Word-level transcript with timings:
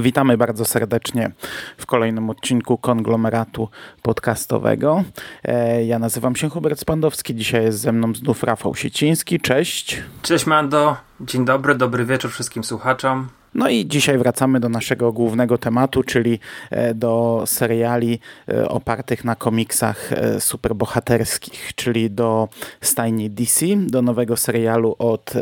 Witamy 0.00 0.36
bardzo 0.36 0.64
serdecznie 0.64 1.30
w 1.78 1.86
kolejnym 1.86 2.30
odcinku 2.30 2.78
konglomeratu 2.78 3.68
podcastowego. 4.02 5.04
E, 5.44 5.84
ja 5.84 5.98
nazywam 5.98 6.36
się 6.36 6.50
Hubert 6.50 6.80
Spandowski. 6.80 7.34
Dzisiaj 7.34 7.64
jest 7.64 7.78
ze 7.78 7.92
mną 7.92 8.14
znów 8.14 8.42
Rafał 8.42 8.74
Sieciński. 8.74 9.40
Cześć. 9.40 10.02
Cześć 10.22 10.46
Mando, 10.46 10.96
dzień 11.20 11.44
dobry, 11.44 11.74
dobry 11.74 12.04
wieczór 12.04 12.30
wszystkim 12.30 12.64
słuchaczom. 12.64 13.28
No 13.56 13.68
i 13.68 13.86
dzisiaj 13.86 14.18
wracamy 14.18 14.60
do 14.60 14.68
naszego 14.68 15.12
głównego 15.12 15.58
tematu, 15.58 16.02
czyli 16.02 16.38
e, 16.70 16.94
do 16.94 17.42
seriali 17.46 18.20
e, 18.48 18.68
opartych 18.68 19.24
na 19.24 19.34
komiksach 19.34 20.12
e, 20.12 20.40
superbohaterskich, 20.40 21.74
czyli 21.74 22.10
do 22.10 22.48
stajni 22.80 23.30
DC, 23.30 23.66
do 23.76 24.02
nowego 24.02 24.36
serialu 24.36 24.96
od 24.98 25.32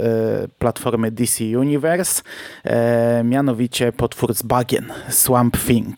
platformy 0.59 1.11
DC 1.11 1.45
Universe, 1.59 2.23
mianowicie 3.25 3.93
Potwór 3.93 4.35
z 4.35 4.43
bagien, 4.43 4.93
Swamp 5.09 5.57
Thing. 5.67 5.97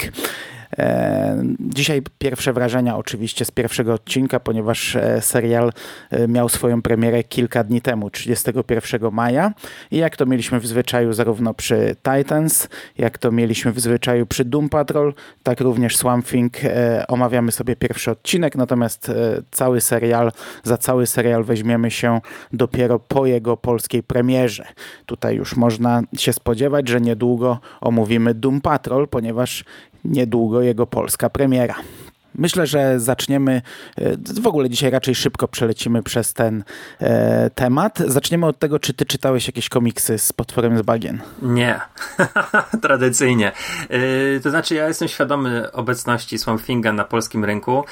E, 0.78 1.42
dzisiaj 1.61 2.03
pierwsze 2.19 2.53
wrażenia 2.53 2.97
oczywiście 2.97 3.45
z 3.45 3.50
pierwszego 3.50 3.95
odcinka, 3.95 4.41
ponieważ 4.41 4.97
e, 4.97 5.20
serial 5.20 5.73
e, 6.11 6.28
miał 6.28 6.48
swoją 6.48 6.83
premierę 6.83 7.25
kilka 7.25 7.64
dni 7.64 7.81
temu, 7.81 8.11
31 8.11 9.12
maja. 9.12 9.53
I 9.91 9.97
jak 9.97 10.17
to 10.17 10.27
mieliśmy 10.27 10.61
w 10.61 10.67
zwyczaju 10.67 11.12
zarówno 11.12 11.55
przy 11.55 11.97
Titans, 12.03 12.69
jak 12.98 13.19
to 13.19 13.33
mieliśmy 13.33 13.73
w 13.73 13.81
zwyczaju 13.81 14.27
przy 14.27 14.45
Doom 14.45 14.69
Patrol, 14.69 15.14
tak 15.42 15.61
również 15.61 15.97
Swamp 15.97 16.27
Thing 16.27 16.53
omawiamy 17.08 17.53
sobie 17.53 17.77
pierwszy 17.77 18.11
odcinek, 18.11 18.56
natomiast 18.56 19.12
cały 19.51 19.80
serial, 19.80 20.33
za 20.64 20.78
cały 20.78 21.06
serial 21.06 21.45
weźmiemy 21.45 21.91
się 21.91 22.20
dopiero 22.53 22.98
po 22.98 23.27
jego 23.27 23.56
polskiej 23.56 24.03
premierze. 24.03 24.67
Tutaj 25.06 25.36
już 25.36 25.56
można 25.56 26.03
się 26.17 26.33
spodziewać, 26.33 26.89
że 26.89 27.01
niedługo 27.01 27.58
omówimy 27.80 28.34
Doom 28.34 28.61
Patrol, 28.61 29.08
ponieważ 29.08 29.64
niedługo 30.05 30.62
jego 30.62 30.86
polska 30.86 31.30
premiera. 31.30 31.75
Myślę, 32.39 32.67
że 32.67 33.01
zaczniemy, 33.01 33.62
e, 33.97 34.17
w 34.42 34.47
ogóle 34.47 34.70
dzisiaj 34.70 34.91
raczej 34.91 35.15
szybko 35.15 35.48
przelecimy 35.48 36.03
przez 36.03 36.33
ten 36.33 36.65
e, 37.01 37.51
temat. 37.51 37.98
Zaczniemy 38.06 38.47
od 38.47 38.59
tego, 38.59 38.79
czy 38.79 38.95
ty 38.95 39.06
czytałeś 39.06 39.47
jakieś 39.47 39.69
komiksy 39.69 40.19
z 40.19 40.33
potworem 40.33 40.79
z 40.79 40.83
bagien? 40.83 41.20
Nie, 41.42 41.81
tradycyjnie. 42.83 43.53
Yy, 43.91 44.41
to 44.42 44.51
znaczy 44.51 44.75
ja 44.75 44.89
jestem 44.89 45.09
świadomy 45.09 45.73
obecności 45.73 46.39
Swamp 46.39 46.62
Thinga 46.62 46.92
na 46.92 47.05
polskim 47.05 47.45
rynku. 47.45 47.84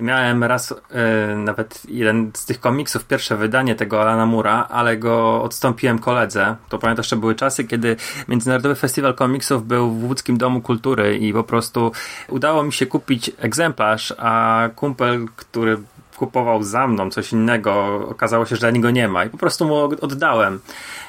Miałem 0.00 0.44
raz 0.44 0.70
yy, 0.70 1.36
nawet 1.36 1.82
jeden 1.88 2.30
z 2.34 2.46
tych 2.46 2.60
komiksów, 2.60 3.04
pierwsze 3.04 3.36
wydanie 3.36 3.74
tego 3.74 4.02
Alana 4.02 4.26
Mura, 4.26 4.68
ale 4.70 4.96
go 4.96 5.42
odstąpiłem 5.42 5.98
koledze. 5.98 6.56
To 6.68 6.78
pamiętam, 6.78 7.04
że 7.04 7.16
były 7.16 7.34
czasy, 7.34 7.64
kiedy 7.64 7.96
Międzynarodowy 8.28 8.74
Festiwal 8.74 9.14
Komiksów 9.14 9.66
był 9.66 9.90
w 9.90 10.04
Łódzkim 10.04 10.38
Domu 10.38 10.60
Kultury 10.60 11.18
i 11.18 11.32
po 11.32 11.44
prostu 11.44 11.92
udało 12.28 12.62
mi 12.62 12.72
się 12.72 12.86
kupić 12.86 13.30
egzemplarz 13.38 13.85
a 14.18 14.68
kumpel, 14.76 15.26
który 15.36 15.78
kupował 16.16 16.62
za 16.62 16.86
mną 16.86 17.10
coś 17.10 17.32
innego, 17.32 18.04
okazało 18.08 18.46
się, 18.46 18.56
że 18.56 18.60
dla 18.60 18.70
niego 18.70 18.90
nie 18.90 19.08
ma 19.08 19.24
i 19.24 19.30
po 19.30 19.38
prostu 19.38 19.64
mu 19.64 19.76
oddałem 19.76 20.60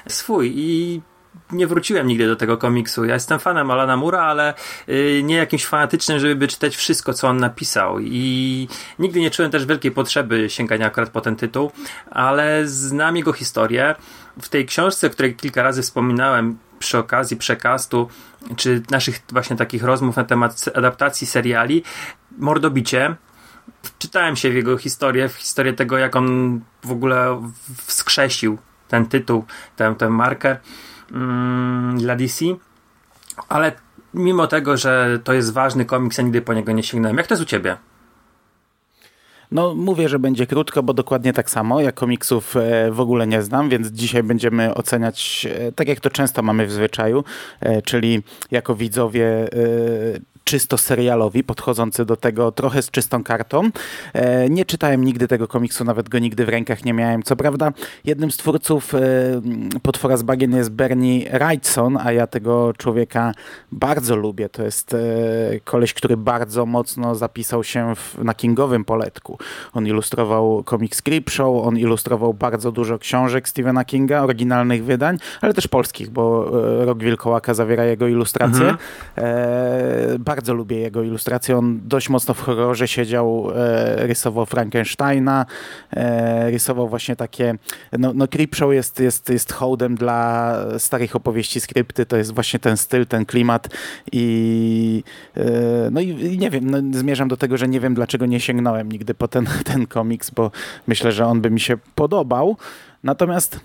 swój 0.08 0.54
i 0.56 1.02
nie 1.52 1.68
wróciłem 1.68 2.08
nigdy 2.08 2.28
do 2.28 2.36
tego 2.36 2.58
komiksu. 2.58 3.06
Ja 3.06 3.14
jestem 3.14 3.40
fanem 3.40 3.72
Alana 3.72 3.98
Mura, 3.98 4.22
ale 4.22 4.54
y, 4.90 5.22
nie 5.24 5.36
jakimś 5.36 5.66
fanatycznym, 5.66 6.20
żeby 6.20 6.48
czytać 6.48 6.76
wszystko, 6.76 7.14
co 7.14 7.28
on 7.28 7.38
napisał. 7.38 8.00
I 8.00 8.68
nigdy 9.00 9.20
nie 9.20 9.32
czułem 9.32 9.52
też 9.52 9.66
wielkiej 9.66 9.92
potrzeby 9.92 10.50
sięgania 10.50 10.86
akurat 10.86 11.10
po 11.10 11.22
ten 11.22 11.36
tytuł, 11.36 11.72
ale 12.12 12.68
znam 12.68 13.18
jego 13.18 13.34
historię. 13.34 13.96
W 14.42 14.50
tej 14.50 14.66
książce, 14.66 15.08
o 15.08 15.10
której 15.10 15.36
kilka 15.36 15.64
razy 15.64 15.82
wspominałem 15.82 16.58
przy 16.80 16.98
okazji 16.98 17.38
przekastu, 17.38 18.10
czy 18.56 18.82
naszych 18.92 19.20
właśnie 19.32 19.56
takich 19.56 19.84
rozmów 19.84 20.16
na 20.16 20.24
temat 20.24 20.66
adaptacji 20.76 21.28
seriali, 21.28 21.84
Mordobicie. 22.38 23.16
Wczytałem 23.82 24.36
się 24.36 24.52
w 24.52 24.56
jego 24.56 24.78
historię, 24.78 25.30
w 25.30 25.34
historię 25.34 25.74
tego, 25.74 25.98
jak 25.98 26.16
on 26.16 26.60
w 26.84 26.92
ogóle 26.92 27.42
wskrzesił 27.78 28.58
ten 28.88 29.06
tytuł, 29.06 29.46
tę, 29.76 29.96
tę 29.98 30.10
markę 30.10 30.58
mm, 31.12 31.98
dla 31.98 32.16
DC. 32.16 32.46
Ale 33.50 33.72
mimo 34.14 34.48
tego, 34.48 34.78
że 34.78 35.20
to 35.24 35.34
jest 35.34 35.54
ważny 35.54 35.86
komiks, 35.86 36.18
ja 36.18 36.24
nigdy 36.24 36.42
po 36.42 36.54
niego 36.54 36.72
nie 36.72 36.84
sięgnąłem. 36.84 37.18
Jak 37.18 37.28
to 37.28 37.34
jest 37.34 37.44
u 37.44 37.46
ciebie? 37.46 37.78
No, 39.52 39.76
mówię, 39.76 40.10
że 40.10 40.20
będzie 40.20 40.48
krótko, 40.48 40.84
bo 40.84 40.94
dokładnie 40.94 41.34
tak 41.34 41.50
samo. 41.50 41.82
Ja 41.82 41.92
komiksów 41.92 42.56
e, 42.56 42.92
w 42.92 43.00
ogóle 43.00 43.28
nie 43.28 43.42
znam, 43.42 43.70
więc 43.70 43.88
dzisiaj 43.88 44.24
będziemy 44.24 44.74
oceniać, 44.74 45.48
e, 45.50 45.72
tak 45.72 45.88
jak 45.88 46.00
to 46.00 46.10
często 46.10 46.42
mamy 46.42 46.66
w 46.66 46.72
zwyczaju, 46.72 47.24
e, 47.60 47.82
czyli 47.82 48.24
jako 48.52 48.76
widzowie 48.76 49.50
czysto 50.48 50.78
serialowi, 50.78 51.44
podchodzący 51.44 52.06
do 52.06 52.16
tego 52.16 52.52
trochę 52.52 52.82
z 52.82 52.92
czystą 52.92 53.24
kartą. 53.24 53.70
E, 54.14 54.50
nie 54.50 54.66
czytałem 54.66 55.04
nigdy 55.04 55.28
tego 55.28 55.48
komiksu, 55.48 55.84
nawet 55.84 56.10
go 56.10 56.20
nigdy 56.20 56.46
w 56.46 56.50
rękach 56.50 56.86
nie 56.86 56.94
miałem. 56.94 57.24
Co 57.24 57.36
prawda, 57.36 57.72
jednym 58.06 58.32
z 58.32 58.38
twórców 58.38 58.96
e, 58.96 59.00
Potwora 59.82 60.18
z 60.18 60.24
Bagien 60.24 60.56
jest 60.56 60.72
Bernie 60.72 61.30
Wrightson, 61.40 61.98
a 61.98 62.12
ja 62.12 62.28
tego 62.28 62.74
człowieka 62.78 63.32
bardzo 63.72 64.16
lubię. 64.16 64.50
To 64.50 64.64
jest 64.64 64.94
e, 64.94 64.98
koleś, 65.64 65.94
który 65.94 66.18
bardzo 66.18 66.66
mocno 66.66 67.16
zapisał 67.16 67.64
się 67.64 67.96
w, 67.96 68.24
na 68.24 68.34
kingowym 68.34 68.86
poletku. 68.86 69.38
On 69.74 69.88
ilustrował 69.88 70.64
komiks 70.64 71.02
Creepshow, 71.02 71.68
on 71.68 71.78
ilustrował 71.78 72.34
bardzo 72.34 72.72
dużo 72.72 73.00
książek 73.00 73.50
Stephena 73.50 73.86
Kinga, 73.86 74.22
oryginalnych 74.22 74.86
wydań, 74.86 75.18
ale 75.42 75.54
też 75.54 75.68
polskich, 75.68 76.10
bo 76.10 76.52
Rok 76.86 77.00
Wilkołaka 77.00 77.54
zawiera 77.54 77.86
jego 77.86 78.08
ilustracje. 78.08 78.70
Mhm. 78.70 78.78
E, 79.18 80.20
bardzo 80.38 80.54
lubię 80.54 80.80
jego 80.80 81.04
ilustracje. 81.04 81.58
On 81.58 81.80
dość 81.84 82.10
mocno 82.10 82.34
w 82.34 82.40
horrorze 82.40 82.88
siedział, 82.88 83.52
e, 83.56 84.08
rysował 84.08 84.46
Frankensteina, 84.46 85.46
e, 85.92 86.52
rysował 86.52 86.90
właśnie 86.90 87.16
takie... 87.16 87.56
No, 88.00 88.14
no 88.14 88.28
Creepshow 88.28 88.74
jest, 88.74 89.00
jest, 89.00 89.30
jest 89.30 89.54
hołdem 89.54 89.96
dla 89.96 90.56
starych 90.78 91.16
opowieści 91.16 91.60
skrypty. 91.60 92.06
To 92.06 92.18
jest 92.18 92.34
właśnie 92.34 92.60
ten 92.60 92.78
styl, 92.78 93.06
ten 93.06 93.26
klimat 93.26 93.68
i 94.12 95.04
e, 95.38 95.42
no 95.92 96.02
i, 96.02 96.08
i 96.10 96.38
nie 96.38 96.50
wiem, 96.50 96.70
no, 96.70 97.00
zmierzam 97.00 97.28
do 97.28 97.38
tego, 97.38 97.58
że 97.58 97.68
nie 97.68 97.80
wiem 97.80 97.94
dlaczego 97.94 98.26
nie 98.26 98.40
sięgnąłem 98.40 98.92
nigdy 98.92 99.14
po 99.14 99.28
ten, 99.28 99.48
ten 99.74 99.88
komiks, 99.88 100.30
bo 100.30 100.52
myślę, 100.88 101.12
że 101.12 101.26
on 101.26 101.42
by 101.42 101.50
mi 101.50 101.60
się 101.60 101.78
podobał. 101.96 102.58
Natomiast 103.04 103.60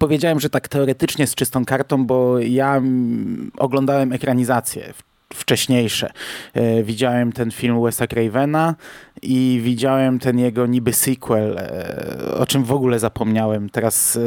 powiedziałem, 0.00 0.40
że 0.40 0.50
tak 0.50 0.68
teoretycznie 0.68 1.26
z 1.26 1.34
czystą 1.34 1.64
kartą, 1.64 2.06
bo 2.06 2.38
ja 2.38 2.76
mm, 2.76 3.50
oglądałem 3.58 4.12
ekranizację 4.12 4.92
wcześniejsze. 5.34 6.10
E, 6.54 6.82
widziałem 6.82 7.32
ten 7.32 7.50
film 7.50 7.82
Wesa 7.82 8.06
Cravena 8.06 8.74
i 9.22 9.60
widziałem 9.64 10.18
ten 10.18 10.38
jego 10.38 10.66
niby 10.66 10.92
sequel, 10.92 11.58
e, 11.58 12.34
o 12.34 12.46
czym 12.46 12.64
w 12.64 12.72
ogóle 12.72 12.98
zapomniałem. 12.98 13.70
Teraz 13.70 14.16
e, 14.16 14.20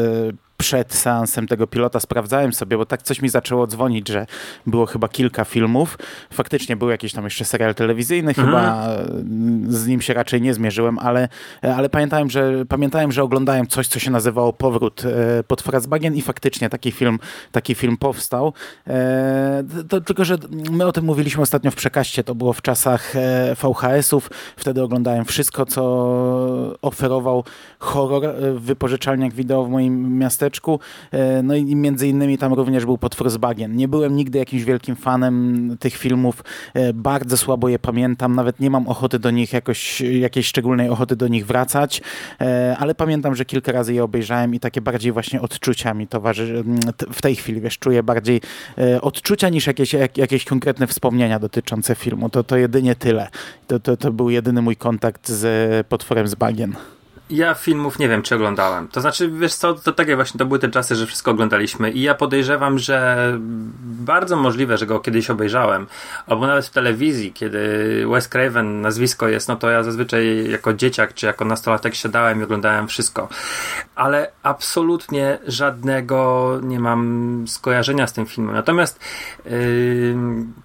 przed 0.58 0.94
seansem 0.94 1.48
tego 1.48 1.68
pilota 1.68 2.00
sprawdzałem 2.00 2.54
sobie, 2.54 2.78
bo 2.78 2.86
tak 2.86 3.02
coś 3.02 3.22
mi 3.22 3.30
zaczęło 3.30 3.68
dzwonić, 3.68 4.08
że 4.08 4.26
było 4.68 4.86
chyba 4.86 5.08
kilka 5.08 5.46
filmów. 5.46 5.98
Faktycznie 6.34 6.76
był 6.76 6.90
jakiś 6.90 7.14
tam 7.14 7.24
jeszcze 7.24 7.46
serial 7.46 7.76
telewizyjny, 7.76 8.30
mhm. 8.30 8.48
chyba 8.48 8.88
z 9.68 9.88
nim 9.88 10.02
się 10.02 10.14
raczej 10.14 10.42
nie 10.42 10.54
zmierzyłem, 10.54 11.00
ale, 11.00 11.28
ale 11.62 11.90
pamiętałem, 11.90 12.30
że, 12.30 12.66
pamiętałem, 12.66 13.12
że 13.12 13.24
oglądałem 13.24 13.68
coś, 13.68 13.88
co 13.88 14.00
się 14.00 14.12
nazywało 14.12 14.54
Powrót 14.54 15.04
e, 15.06 15.44
pod 15.44 15.62
Frasbagen 15.62 16.16
i 16.16 16.22
faktycznie 16.22 16.70
taki 16.70 16.92
film, 16.92 17.20
taki 17.52 17.76
film 17.76 17.98
powstał. 17.98 18.54
E, 18.88 19.64
to, 19.90 20.02
tylko, 20.02 20.26
że 20.26 20.38
my 20.72 20.86
o 20.86 20.92
tym 20.92 21.06
mówiliśmy 21.06 21.42
ostatnio 21.42 21.72
w 21.72 21.76
przekaście, 21.76 22.24
to 22.24 22.36
było 22.36 22.54
w 22.54 22.62
czasach 22.62 23.16
e, 23.16 23.56
VHS-ów. 23.56 24.30
Wtedy 24.58 24.84
oglądałem 24.84 25.26
wszystko, 25.26 25.66
co 25.66 25.84
oferował 26.82 27.44
horror 27.80 28.36
w 28.56 28.62
wypożyczalniach 28.62 29.34
wideo 29.34 29.64
w 29.64 29.70
moim 29.70 30.18
miasteczku 30.18 30.45
miasteczku. 30.46 30.80
E, 31.12 31.44
no 31.44 31.56
i 31.56 31.76
między 31.76 32.08
innymi 32.08 32.38
tam 32.38 32.54
również 32.54 32.86
był 32.86 32.98
Potwór 32.98 33.30
z 33.30 33.38
bagien. 33.38 33.76
Nie 33.76 33.88
byłem 33.88 34.16
nigdy 34.16 34.40
jakimś 34.40 34.64
wielkim 34.64 34.96
fanem 34.96 35.78
tych 35.80 35.98
filmów. 35.98 36.44
E, 36.74 36.94
bardzo 36.94 37.38
słabo 37.38 37.70
je 37.70 37.80
pamiętam. 37.80 38.36
Nawet 38.36 38.60
nie 38.60 38.70
mam 38.70 38.88
ochoty 38.88 39.20
do 39.20 39.32
nich 39.32 39.54
jakoś, 39.54 40.02
jakiejś 40.02 40.48
szczególnej 40.48 40.90
ochoty 40.90 41.16
do 41.16 41.28
nich 41.28 41.46
wracać. 41.46 42.02
E, 42.42 42.76
ale 42.80 42.96
pamiętam, 42.96 43.36
że 43.36 43.46
kilka 43.46 43.72
razy 43.72 43.94
je 43.94 44.04
obejrzałem 44.04 44.56
i 44.56 44.60
takie 44.60 44.82
bardziej 44.82 45.12
właśnie 45.12 45.42
odczucia 45.42 45.94
mi 45.94 46.08
towarzyszy. 46.08 46.64
W 47.14 47.22
tej 47.22 47.36
chwili, 47.36 47.62
wiesz, 47.62 47.80
czuję 47.80 48.04
bardziej 48.04 48.42
odczucia 49.02 49.50
niż 49.50 49.68
jakieś, 49.68 49.96
jakieś 50.18 50.46
konkretne 50.46 50.88
wspomnienia 50.88 51.40
dotyczące 51.40 51.96
filmu. 51.96 52.30
To, 52.30 52.44
to 52.44 52.58
jedynie 52.58 52.96
tyle. 52.96 53.30
To, 53.68 53.80
to, 53.80 53.98
to 53.98 54.12
był 54.12 54.30
jedyny 54.30 54.62
mój 54.62 54.76
kontakt 54.76 55.30
z 55.30 55.88
Potworem 55.88 56.28
z 56.28 56.36
bagien. 56.36 56.76
Ja 57.30 57.54
filmów 57.54 58.00
nie 58.00 58.10
wiem, 58.10 58.22
czy 58.22 58.36
oglądałem. 58.36 58.88
To 58.88 59.02
znaczy, 59.02 59.32
wiesz 59.32 59.54
co, 59.54 59.74
to 59.74 59.92
takie 59.92 60.16
właśnie 60.16 60.38
to 60.38 60.46
były 60.46 60.60
te 60.60 60.70
czasy, 60.70 60.96
że 60.96 61.06
wszystko 61.06 61.32
oglądaliśmy 61.32 61.92
i 61.92 62.02
ja 62.02 62.16
podejrzewam, 62.16 62.80
że 62.80 63.38
bardzo 63.84 64.36
możliwe, 64.36 64.78
że 64.78 64.86
go 64.86 65.00
kiedyś 65.00 65.30
obejrzałem. 65.30 65.88
Albo 66.28 66.48
nawet 66.48 66.66
w 66.66 66.70
telewizji, 66.70 67.34
kiedy 67.34 67.60
Wes 68.12 68.28
Craven 68.28 68.82
nazwisko 68.82 69.28
jest, 69.28 69.48
no 69.48 69.56
to 69.56 69.70
ja 69.70 69.84
zazwyczaj 69.84 70.52
jako 70.52 70.74
dzieciak 70.74 71.14
czy 71.14 71.26
jako 71.26 71.46
nastolatek 71.46 71.96
siadałem 71.96 72.40
i 72.40 72.44
oglądałem 72.44 72.88
wszystko. 72.88 73.28
Ale 73.96 74.32
absolutnie 74.44 75.38
żadnego 75.48 76.52
nie 76.64 76.80
mam 76.80 77.44
skojarzenia 77.48 78.08
z 78.08 78.14
tym 78.14 78.26
filmem. 78.26 78.56
Natomiast 78.56 79.00
yy, 79.46 80.16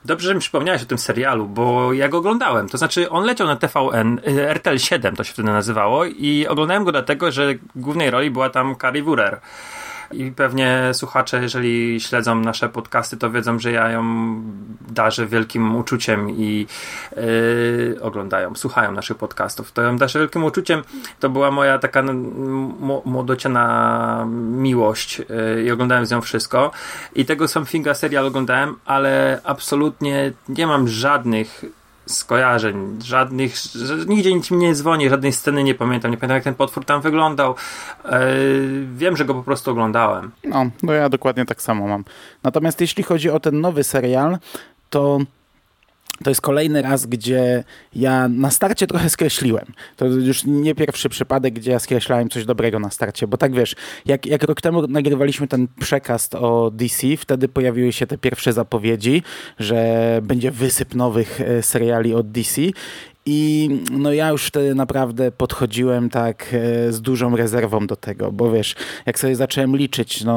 dobrze, 0.04 0.28
że 0.28 0.34
mi 0.34 0.40
przypomniałeś 0.40 0.82
o 0.82 0.86
tym 0.86 0.98
serialu, 0.98 1.46
bo 1.46 1.92
ja 1.92 2.08
go 2.08 2.18
oglądałem. 2.18 2.68
To 2.68 2.78
znaczy, 2.78 3.10
on 3.10 3.24
leciał 3.24 3.46
na 3.46 3.56
TVN, 3.56 4.20
yy, 4.26 4.48
RTL 4.48 4.78
7 4.78 5.16
to 5.16 5.24
się 5.24 5.32
wtedy 5.32 5.48
nazywało 5.48 6.04
i 6.04 6.49
oglądałem 6.50 6.84
go 6.84 6.92
dlatego, 6.92 7.32
że 7.32 7.54
w 7.54 7.80
głównej 7.80 8.10
roli 8.10 8.30
była 8.30 8.50
tam 8.50 8.76
Carrie 8.76 9.02
Wurer. 9.02 9.40
I 10.12 10.32
pewnie 10.32 10.90
słuchacze, 10.92 11.42
jeżeli 11.42 12.00
śledzą 12.00 12.40
nasze 12.40 12.68
podcasty, 12.68 13.16
to 13.16 13.30
wiedzą, 13.30 13.58
że 13.58 13.72
ja 13.72 13.90
ją 13.90 14.04
darzę 14.90 15.26
wielkim 15.26 15.76
uczuciem 15.76 16.30
i 16.30 16.66
yy, 17.16 17.98
oglądają, 18.02 18.54
słuchają 18.54 18.92
naszych 18.92 19.16
podcastów. 19.16 19.72
To 19.72 19.82
ją 19.82 19.96
darzę 19.96 20.18
wielkim 20.18 20.44
uczuciem. 20.44 20.82
To 21.20 21.28
była 21.30 21.50
moja 21.50 21.78
taka 21.78 22.02
młodociana 23.04 24.26
miłość 24.36 25.18
yy, 25.18 25.62
i 25.62 25.70
oglądałem 25.70 26.06
z 26.06 26.10
nią 26.10 26.20
wszystko. 26.20 26.70
I 27.14 27.24
tego 27.24 27.48
Somthinga 27.48 27.94
serial 27.94 28.26
oglądałem, 28.26 28.76
ale 28.86 29.40
absolutnie 29.44 30.32
nie 30.48 30.66
mam 30.66 30.88
żadnych 30.88 31.64
skojarzeń, 32.10 32.98
żadnych, 33.04 33.54
nigdzie 34.06 34.34
nic 34.34 34.50
mi 34.50 34.56
nie 34.56 34.74
dzwoni, 34.74 35.10
żadnej 35.10 35.32
sceny 35.32 35.64
nie 35.64 35.74
pamiętam, 35.74 36.10
nie 36.10 36.16
pamiętam 36.16 36.34
jak 36.34 36.44
ten 36.44 36.54
potwór 36.54 36.84
tam 36.84 37.00
wyglądał. 37.00 37.54
E, 38.04 38.20
wiem, 38.94 39.16
że 39.16 39.24
go 39.24 39.34
po 39.34 39.42
prostu 39.42 39.70
oglądałem. 39.70 40.30
No, 40.44 40.66
no 40.82 40.92
ja 40.92 41.08
dokładnie 41.08 41.46
tak 41.46 41.62
samo 41.62 41.88
mam. 41.88 42.04
Natomiast 42.42 42.80
jeśli 42.80 43.02
chodzi 43.02 43.30
o 43.30 43.40
ten 43.40 43.60
nowy 43.60 43.84
serial, 43.84 44.38
to 44.90 45.18
to 46.24 46.30
jest 46.30 46.40
kolejny 46.40 46.82
raz, 46.82 47.06
gdzie 47.06 47.64
ja 47.96 48.28
na 48.28 48.50
starcie 48.50 48.86
trochę 48.86 49.10
skreśliłem. 49.10 49.66
To 49.96 50.06
już 50.06 50.44
nie 50.44 50.74
pierwszy 50.74 51.08
przypadek, 51.08 51.54
gdzie 51.54 51.70
ja 51.70 51.78
skreślałem 51.78 52.28
coś 52.28 52.44
dobrego 52.44 52.78
na 52.78 52.90
starcie, 52.90 53.26
bo 53.26 53.36
tak 53.36 53.54
wiesz, 53.54 53.76
jak, 54.06 54.26
jak 54.26 54.42
rok 54.42 54.60
temu 54.60 54.86
nagrywaliśmy 54.86 55.48
ten 55.48 55.68
przekaz 55.80 56.28
o 56.34 56.70
DC, 56.70 57.06
wtedy 57.16 57.48
pojawiły 57.48 57.92
się 57.92 58.06
te 58.06 58.18
pierwsze 58.18 58.52
zapowiedzi, 58.52 59.22
że 59.58 60.20
będzie 60.22 60.50
wysyp 60.50 60.94
nowych 60.94 61.40
e, 61.40 61.62
seriali 61.62 62.14
od 62.14 62.30
DC 62.30 62.62
i 63.32 63.70
no 63.92 64.12
ja 64.12 64.28
już 64.28 64.46
wtedy 64.46 64.74
naprawdę 64.74 65.32
podchodziłem 65.32 66.10
tak 66.10 66.46
e, 66.52 66.92
z 66.92 67.00
dużą 67.00 67.36
rezerwą 67.36 67.86
do 67.86 67.96
tego, 67.96 68.32
bo 68.32 68.52
wiesz, 68.52 68.74
jak 69.06 69.18
sobie 69.18 69.36
zacząłem 69.36 69.76
liczyć, 69.76 70.24
no 70.24 70.34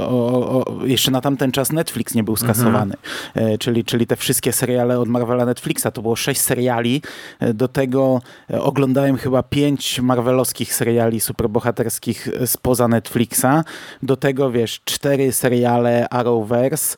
o, 0.00 0.64
o, 0.66 0.84
jeszcze 0.84 1.10
na 1.10 1.20
tamten 1.20 1.52
czas 1.52 1.72
Netflix 1.72 2.14
nie 2.14 2.24
był 2.24 2.34
mhm. 2.34 2.54
skasowany, 2.54 2.94
mhm. 3.34 3.58
czyli, 3.58 3.84
czyli 3.84 4.06
te 4.06 4.16
wszystkie 4.16 4.52
seriale 4.52 4.98
od 5.00 5.08
Marvela 5.08 5.44
Netflixa, 5.44 5.86
to 5.92 6.02
było 6.02 6.16
sześć 6.16 6.40
seriali, 6.40 7.02
e, 7.40 7.54
do 7.54 7.68
tego 7.68 8.20
oglądałem 8.60 9.16
chyba 9.16 9.42
pięć 9.42 10.00
marvelowskich 10.00 10.74
seriali 10.74 11.20
superbohaterskich 11.20 12.28
spoza 12.46 12.88
Netflixa, 12.88 13.64
do 14.02 14.16
tego 14.16 14.50
wiesz, 14.50 14.80
cztery 14.84 15.32
seriale 15.32 16.08
Arrowverse, 16.08 16.96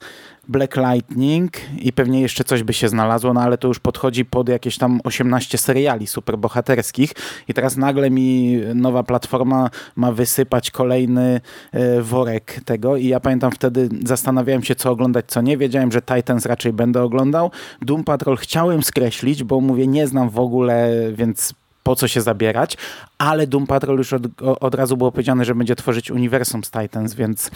Black 0.50 0.76
Lightning 0.76 1.52
i 1.79 1.93
pewnie 1.93 2.20
jeszcze 2.20 2.44
coś 2.44 2.62
by 2.62 2.73
się 2.73 2.88
znalazło, 2.88 3.32
no 3.32 3.41
ale 3.41 3.58
to 3.58 3.69
już 3.69 3.79
podchodzi 3.79 4.25
pod 4.25 4.49
jakieś 4.49 4.79
tam 4.79 5.00
18 5.05 5.58
seriali 5.58 6.06
superbohaterskich 6.06 7.12
i 7.49 7.55
teraz 7.55 7.76
nagle 7.76 8.11
mi 8.11 8.58
nowa 8.75 9.02
platforma 9.02 9.70
ma 9.97 10.12
wysypać 10.12 10.70
kolejny 10.70 11.41
e, 11.73 12.02
worek 12.02 12.61
tego 12.64 12.97
i 12.97 13.06
ja 13.06 13.20
pamiętam 13.20 13.50
wtedy 13.50 13.88
zastanawiałem 14.05 14.62
się 14.62 14.75
co 14.75 14.91
oglądać, 14.91 15.25
co 15.29 15.41
nie. 15.41 15.56
Wiedziałem, 15.56 15.93
że 15.93 16.02
Titans 16.02 16.47
raczej 16.47 16.73
będę 16.73 17.02
oglądał. 17.02 17.50
Doom 17.82 18.05
Patrol 18.05 18.37
chciałem 18.37 18.82
skreślić, 18.82 19.44
bo 19.44 19.61
mówię 19.61 19.87
nie 19.87 20.06
znam 20.06 20.31
w 20.31 20.38
ogóle, 20.38 20.91
więc 21.12 21.55
po 21.82 21.97
co 21.97 22.08
się 22.08 22.20
zabierać, 22.20 22.76
ale 23.20 23.46
Doom 23.46 23.67
Patrol 23.67 23.99
już 23.99 24.12
od, 24.12 24.22
od 24.43 24.75
razu 24.75 24.96
było 24.96 25.12
powiedziane, 25.12 25.44
że 25.44 25.55
będzie 25.55 25.76
tworzyć 25.76 26.11
uniwersum 26.11 26.64
z 26.64 26.70
Titans, 26.70 27.14
więc, 27.14 27.50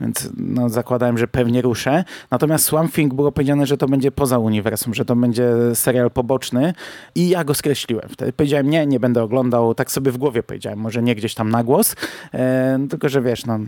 więc 0.00 0.30
no, 0.36 0.68
zakładałem, 0.68 1.18
że 1.18 1.28
pewnie 1.28 1.62
ruszę. 1.62 2.04
Natomiast 2.30 2.64
Swamp 2.64 2.92
Thing 2.92 3.14
było 3.14 3.32
powiedziane, 3.32 3.66
że 3.66 3.76
to 3.76 3.88
będzie 3.88 4.12
poza 4.12 4.38
uniwersum, 4.38 4.94
że 4.94 5.04
to 5.04 5.16
będzie 5.16 5.52
serial 5.74 6.10
poboczny 6.10 6.74
i 7.14 7.28
ja 7.28 7.44
go 7.44 7.54
skreśliłem. 7.54 8.08
Wtedy 8.08 8.32
powiedziałem, 8.32 8.70
nie, 8.70 8.86
nie 8.86 9.00
będę 9.00 9.22
oglądał, 9.22 9.74
tak 9.74 9.90
sobie 9.90 10.12
w 10.12 10.18
głowie 10.18 10.42
powiedziałem, 10.42 10.78
może 10.78 11.02
nie 11.02 11.14
gdzieś 11.14 11.34
tam 11.34 11.50
na 11.50 11.64
głos, 11.64 11.96
e, 12.34 12.78
tylko 12.90 13.08
że 13.08 13.22
wiesz, 13.22 13.46
no, 13.46 13.58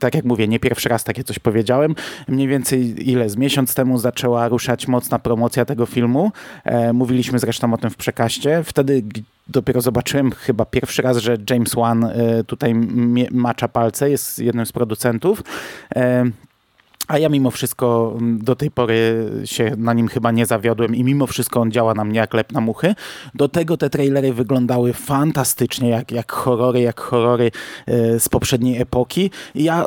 tak 0.00 0.14
jak 0.14 0.24
mówię, 0.24 0.48
nie 0.48 0.60
pierwszy 0.60 0.88
raz 0.88 1.04
takie 1.04 1.24
coś 1.24 1.38
powiedziałem. 1.38 1.94
Mniej 2.28 2.48
więcej 2.48 3.10
ile? 3.10 3.28
Z 3.28 3.36
miesiąc 3.36 3.74
temu 3.74 3.98
zaczęła 3.98 4.48
ruszać 4.48 4.88
mocna 4.88 5.18
promocja 5.18 5.64
tego 5.64 5.86
filmu. 5.86 6.32
E, 6.64 6.92
mówiliśmy 6.92 7.38
zresztą 7.38 7.74
o 7.74 7.78
tym 7.78 7.90
w 7.90 7.96
przekaście. 7.96 8.62
Wtedy 8.64 9.02
dopiero 9.48 9.80
zobaczyłem 9.80 10.32
chyba 10.32 10.64
pierwszy 10.64 11.02
raz, 11.02 11.16
że 11.16 11.36
James 11.50 11.74
Wan 11.74 12.04
e, 12.04 12.44
tutaj 12.44 12.74
macza 13.30 13.68
palce, 13.68 14.10
jest 14.10 14.38
jednym 14.38 14.66
z 14.66 14.72
producentów. 14.72 15.42
E, 15.96 16.24
a 17.08 17.18
ja 17.18 17.28
mimo 17.28 17.50
wszystko 17.50 18.16
do 18.20 18.56
tej 18.56 18.70
pory 18.70 19.30
się 19.44 19.72
na 19.76 19.92
nim 19.92 20.08
chyba 20.08 20.30
nie 20.30 20.46
zawiodłem 20.46 20.96
i 20.96 21.04
mimo 21.04 21.26
wszystko 21.26 21.60
on 21.60 21.72
działa 21.72 21.94
na 21.94 22.04
mnie 22.04 22.18
jak 22.18 22.34
lep 22.34 22.52
na 22.52 22.60
muchy. 22.60 22.94
Do 23.34 23.48
tego 23.48 23.76
te 23.76 23.90
trailery 23.90 24.32
wyglądały 24.32 24.92
fantastycznie, 24.92 25.88
jak, 25.88 26.12
jak 26.12 26.32
horrory, 26.32 26.80
jak 26.80 27.00
horrory 27.00 27.50
e, 27.86 28.20
z 28.20 28.28
poprzedniej 28.28 28.80
epoki. 28.80 29.30
I 29.54 29.64
ja 29.64 29.84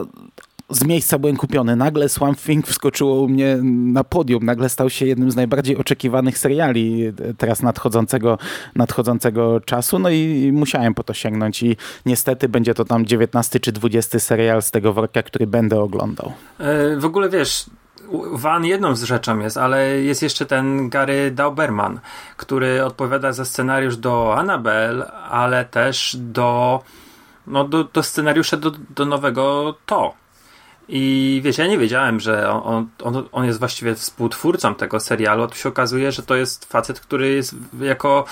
z 0.71 0.83
miejsca 0.83 1.19
byłem 1.19 1.38
kupiony. 1.38 1.75
Nagle 1.75 2.09
Swamp 2.09 2.39
Thing 2.41 2.68
wskoczyło 2.68 3.21
u 3.21 3.27
mnie 3.27 3.57
na 3.63 4.03
podium. 4.03 4.45
Nagle 4.45 4.69
stał 4.69 4.89
się 4.89 5.06
jednym 5.06 5.31
z 5.31 5.35
najbardziej 5.35 5.77
oczekiwanych 5.77 6.38
seriali 6.38 7.13
teraz 7.38 7.62
nadchodzącego, 7.62 8.38
nadchodzącego 8.75 9.62
czasu. 9.62 10.00
No 10.00 10.09
i 10.09 10.51
musiałem 10.53 10.94
po 10.94 11.03
to 11.03 11.13
sięgnąć 11.13 11.63
i 11.63 11.77
niestety 12.06 12.50
będzie 12.50 12.73
to 12.73 12.85
tam 12.85 13.06
19 13.06 13.59
czy 13.59 13.71
20 13.71 14.19
serial 14.19 14.62
z 14.62 14.71
tego 14.71 14.94
worka, 14.94 15.23
który 15.23 15.47
będę 15.47 15.79
oglądał. 15.79 16.33
E, 16.59 16.97
w 16.97 17.06
ogóle 17.06 17.29
wiesz, 17.29 17.65
Van 18.31 18.65
jedną 18.65 18.95
z 18.95 19.04
rzeczą 19.04 19.40
jest, 19.40 19.57
ale 19.57 20.01
jest 20.01 20.21
jeszcze 20.21 20.45
ten 20.45 20.90
Gary 20.90 21.31
Dauberman, 21.31 21.99
który 22.37 22.85
odpowiada 22.85 23.33
za 23.33 23.45
scenariusz 23.45 23.97
do 23.97 24.35
Annabelle, 24.37 25.11
ale 25.11 25.66
też 25.66 26.18
do, 26.19 26.83
no, 27.47 27.68
do, 27.68 27.83
do 27.83 28.04
scenariusza 28.04 28.57
do, 28.57 28.71
do 28.95 29.06
nowego 29.06 29.75
To. 29.85 30.20
I 30.94 31.42
wiecie, 31.44 31.64
ja 31.64 31.69
nie 31.69 31.78
wiedziałem, 31.78 32.19
że 32.19 32.50
on, 32.50 32.88
on, 33.04 33.24
on 33.31 33.45
jest 33.45 33.60
właściwie 33.60 33.95
współtwórcą 33.95 34.76
tego 34.76 35.00
serialu, 35.00 35.44
a 35.44 35.48
tu 35.48 35.56
się 35.56 35.69
okazuje, 35.69 36.12
że 36.12 36.24
to 36.24 36.36
jest 36.36 36.66
facet, 36.66 37.00
który 37.00 37.30
jest 37.30 37.56
jako 37.81 38.26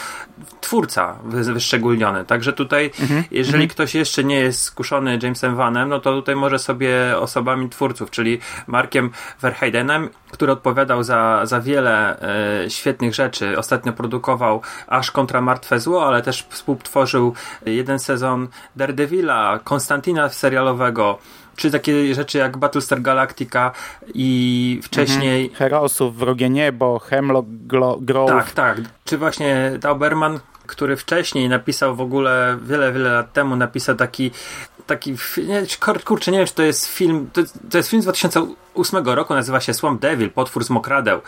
twórca 0.62 1.20
wyszczególniony. 1.24 2.26
Także 2.26 2.54
tutaj, 2.54 2.92
mhm. 3.00 3.24
jeżeli 3.32 3.54
mhm. 3.54 3.70
ktoś 3.70 3.96
jeszcze 3.96 4.24
nie 4.24 4.40
jest 4.40 4.62
skuszony 4.62 5.20
Jamesem 5.24 5.56
Vanem, 5.56 5.90
no 5.90 6.00
to 6.00 6.14
tutaj 6.14 6.36
może 6.36 6.60
sobie 6.60 7.18
osobami 7.18 7.70
twórców, 7.70 8.12
czyli 8.12 8.40
Markiem 8.68 9.12
Verheidenem, 9.42 10.10
który 10.32 10.52
odpowiadał 10.52 11.04
za, 11.04 11.46
za 11.46 11.62
wiele 11.62 12.22
e, 12.66 12.70
świetnych 12.70 13.16
rzeczy. 13.16 13.58
Ostatnio 13.58 13.94
produkował 13.94 14.62
aż 14.88 15.12
kontra 15.12 15.42
Martwe 15.42 15.80
Zło, 15.80 16.08
ale 16.08 16.22
też 16.22 16.46
współtworzył 16.50 17.34
jeden 17.66 18.00
sezon 18.00 18.48
Daredevila, 18.76 19.60
Konstantina 19.64 20.30
serialowego, 20.30 21.20
czy 21.60 21.72
takie 21.72 22.16
rzeczy 22.16 22.38
jak 22.38 22.58
Battlestar 22.58 23.02
Galactica 23.02 23.72
i 24.14 24.80
wcześniej... 24.84 25.44
Mhm. 25.44 25.58
Herosów, 25.58 26.18
Wrogie 26.18 26.50
Niebo, 26.50 27.00
Hemlock 27.00 27.48
Grove. 28.02 28.28
Tak, 28.28 28.52
tak. 28.52 28.78
Czy 29.06 29.18
właśnie 29.18 29.72
Dauberman 29.80 30.40
który 30.70 30.98
wcześniej 30.98 31.50
napisał 31.50 31.96
w 31.96 32.02
ogóle 32.02 32.58
wiele, 32.62 32.92
wiele 32.94 33.10
lat 33.10 33.34
temu 33.34 33.56
napisał 33.56 33.96
taki 33.96 34.32
taki, 34.90 35.16
nie, 35.48 35.64
kurczę, 36.06 36.32
nie 36.32 36.38
wiem, 36.38 36.48
czy 36.48 36.54
to 36.54 36.64
jest 36.64 36.88
film, 36.88 37.30
to, 37.34 37.42
to 37.72 37.78
jest 37.78 37.90
film 37.90 38.02
z 38.02 38.06
2008 38.06 39.06
roku, 39.06 39.34
nazywa 39.34 39.60
się 39.60 39.74
Swamp 39.74 40.02
Devil, 40.02 40.30
Potwór 40.30 40.64
z 40.64 40.70
Mokradeł. 40.70 41.22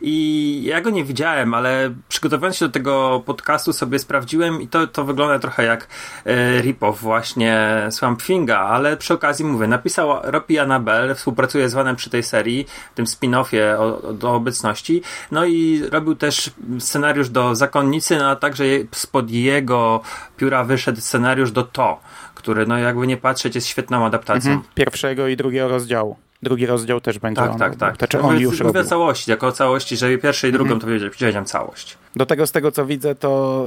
I 0.00 0.62
ja 0.64 0.80
go 0.80 0.90
nie 0.90 1.04
widziałem, 1.04 1.54
ale 1.54 1.94
przygotowując 2.08 2.56
się 2.56 2.66
do 2.66 2.72
tego 2.72 3.22
podcastu 3.26 3.72
sobie 3.72 3.98
sprawdziłem 3.98 4.62
i 4.62 4.68
to, 4.68 4.86
to 4.86 5.04
wygląda 5.04 5.38
trochę 5.38 5.64
jak 5.64 5.88
e, 6.24 6.62
rip-off 6.62 6.94
właśnie 6.96 7.86
Swamp 7.90 8.22
Thinga, 8.22 8.58
ale 8.58 8.96
przy 8.96 9.14
okazji 9.14 9.44
mówię, 9.44 9.66
napisał 9.66 10.08
Ropi 10.22 10.58
Annabelle, 10.58 11.14
współpracuje 11.14 11.68
z 11.68 11.74
Vanem 11.74 11.96
przy 11.96 12.10
tej 12.10 12.22
serii, 12.22 12.66
tym 12.94 13.04
spin-offie 13.04 13.76
do 14.12 14.34
obecności, 14.34 15.02
no 15.30 15.44
i 15.44 15.82
robił 15.90 16.14
też 16.14 16.50
scenariusz 16.78 17.28
do 17.28 17.54
Zakonnicy, 17.54 18.16
no 18.16 18.28
a 18.28 18.36
także 18.36 18.64
spod 18.92 19.30
jego 19.30 20.00
pióra 20.36 20.64
wyszedł 20.64 21.00
scenariusz 21.00 21.52
do 21.52 21.62
To, 21.62 22.00
który 22.34 22.66
no 22.66 22.78
jakby 22.78 23.06
nie 23.06 23.16
patrzeć 23.16 23.54
jest 23.54 23.66
świetną 23.66 24.06
adaptacją. 24.06 24.52
Mhm. 24.52 24.72
Pierwszego 24.74 25.28
i 25.28 25.36
drugiego 25.36 25.68
rozdziału. 25.68 26.16
Drugi 26.42 26.66
rozdział 26.66 27.00
też 27.00 27.18
będzie 27.18 27.40
tak, 27.40 27.50
on. 27.50 27.58
Tak, 27.58 27.76
tak, 27.76 27.96
Znaczy 27.96 28.20
on 28.20 28.38
już 28.38 28.60
mówię 28.60 28.84
całości, 28.84 29.30
jako 29.30 29.52
całości, 29.52 29.96
że 29.96 30.18
pierwszy 30.18 30.48
i 30.48 30.52
drugą 30.52 30.74
mhm. 30.74 31.00
to 31.00 31.10
wiedziałem 31.10 31.44
całość. 31.44 31.98
Do 32.16 32.26
tego, 32.26 32.46
z 32.46 32.52
tego 32.52 32.72
co 32.72 32.86
widzę, 32.86 33.14
to 33.14 33.66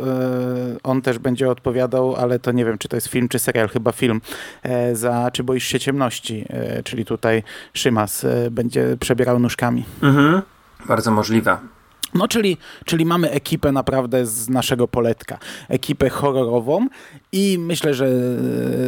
y, 0.76 0.82
on 0.84 1.02
też 1.02 1.20
będzie 1.20 1.50
odpowiadał, 1.50 2.16
ale 2.16 2.40
to 2.40 2.52
nie 2.52 2.66
wiem, 2.66 2.78
czy 2.78 2.88
to 2.88 2.98
jest 2.98 3.08
film, 3.08 3.30
czy 3.30 3.40
serial, 3.40 3.70
chyba 3.70 3.92
film, 3.92 4.22
e, 4.64 4.96
za 4.96 5.32
Czy 5.34 5.44
boisz 5.44 5.64
się 5.64 5.80
ciemności, 5.80 6.46
e, 6.50 6.84
czyli 6.84 7.06
tutaj 7.06 7.44
Szymas 7.74 8.26
będzie 8.52 8.98
przebierał 9.00 9.40
nóżkami. 9.40 9.86
Mhm. 10.02 10.42
Bardzo 10.86 11.12
możliwe. 11.12 11.58
No, 12.14 12.28
czyli, 12.28 12.58
czyli 12.86 13.06
mamy 13.06 13.32
ekipę 13.32 13.72
naprawdę 13.72 14.26
z 14.26 14.50
naszego 14.50 14.88
poletka. 14.88 15.38
Ekipę 15.70 16.10
horrorową 16.10 16.88
i 17.32 17.58
myślę, 17.60 17.94
że 17.94 18.06
e, 18.06 18.12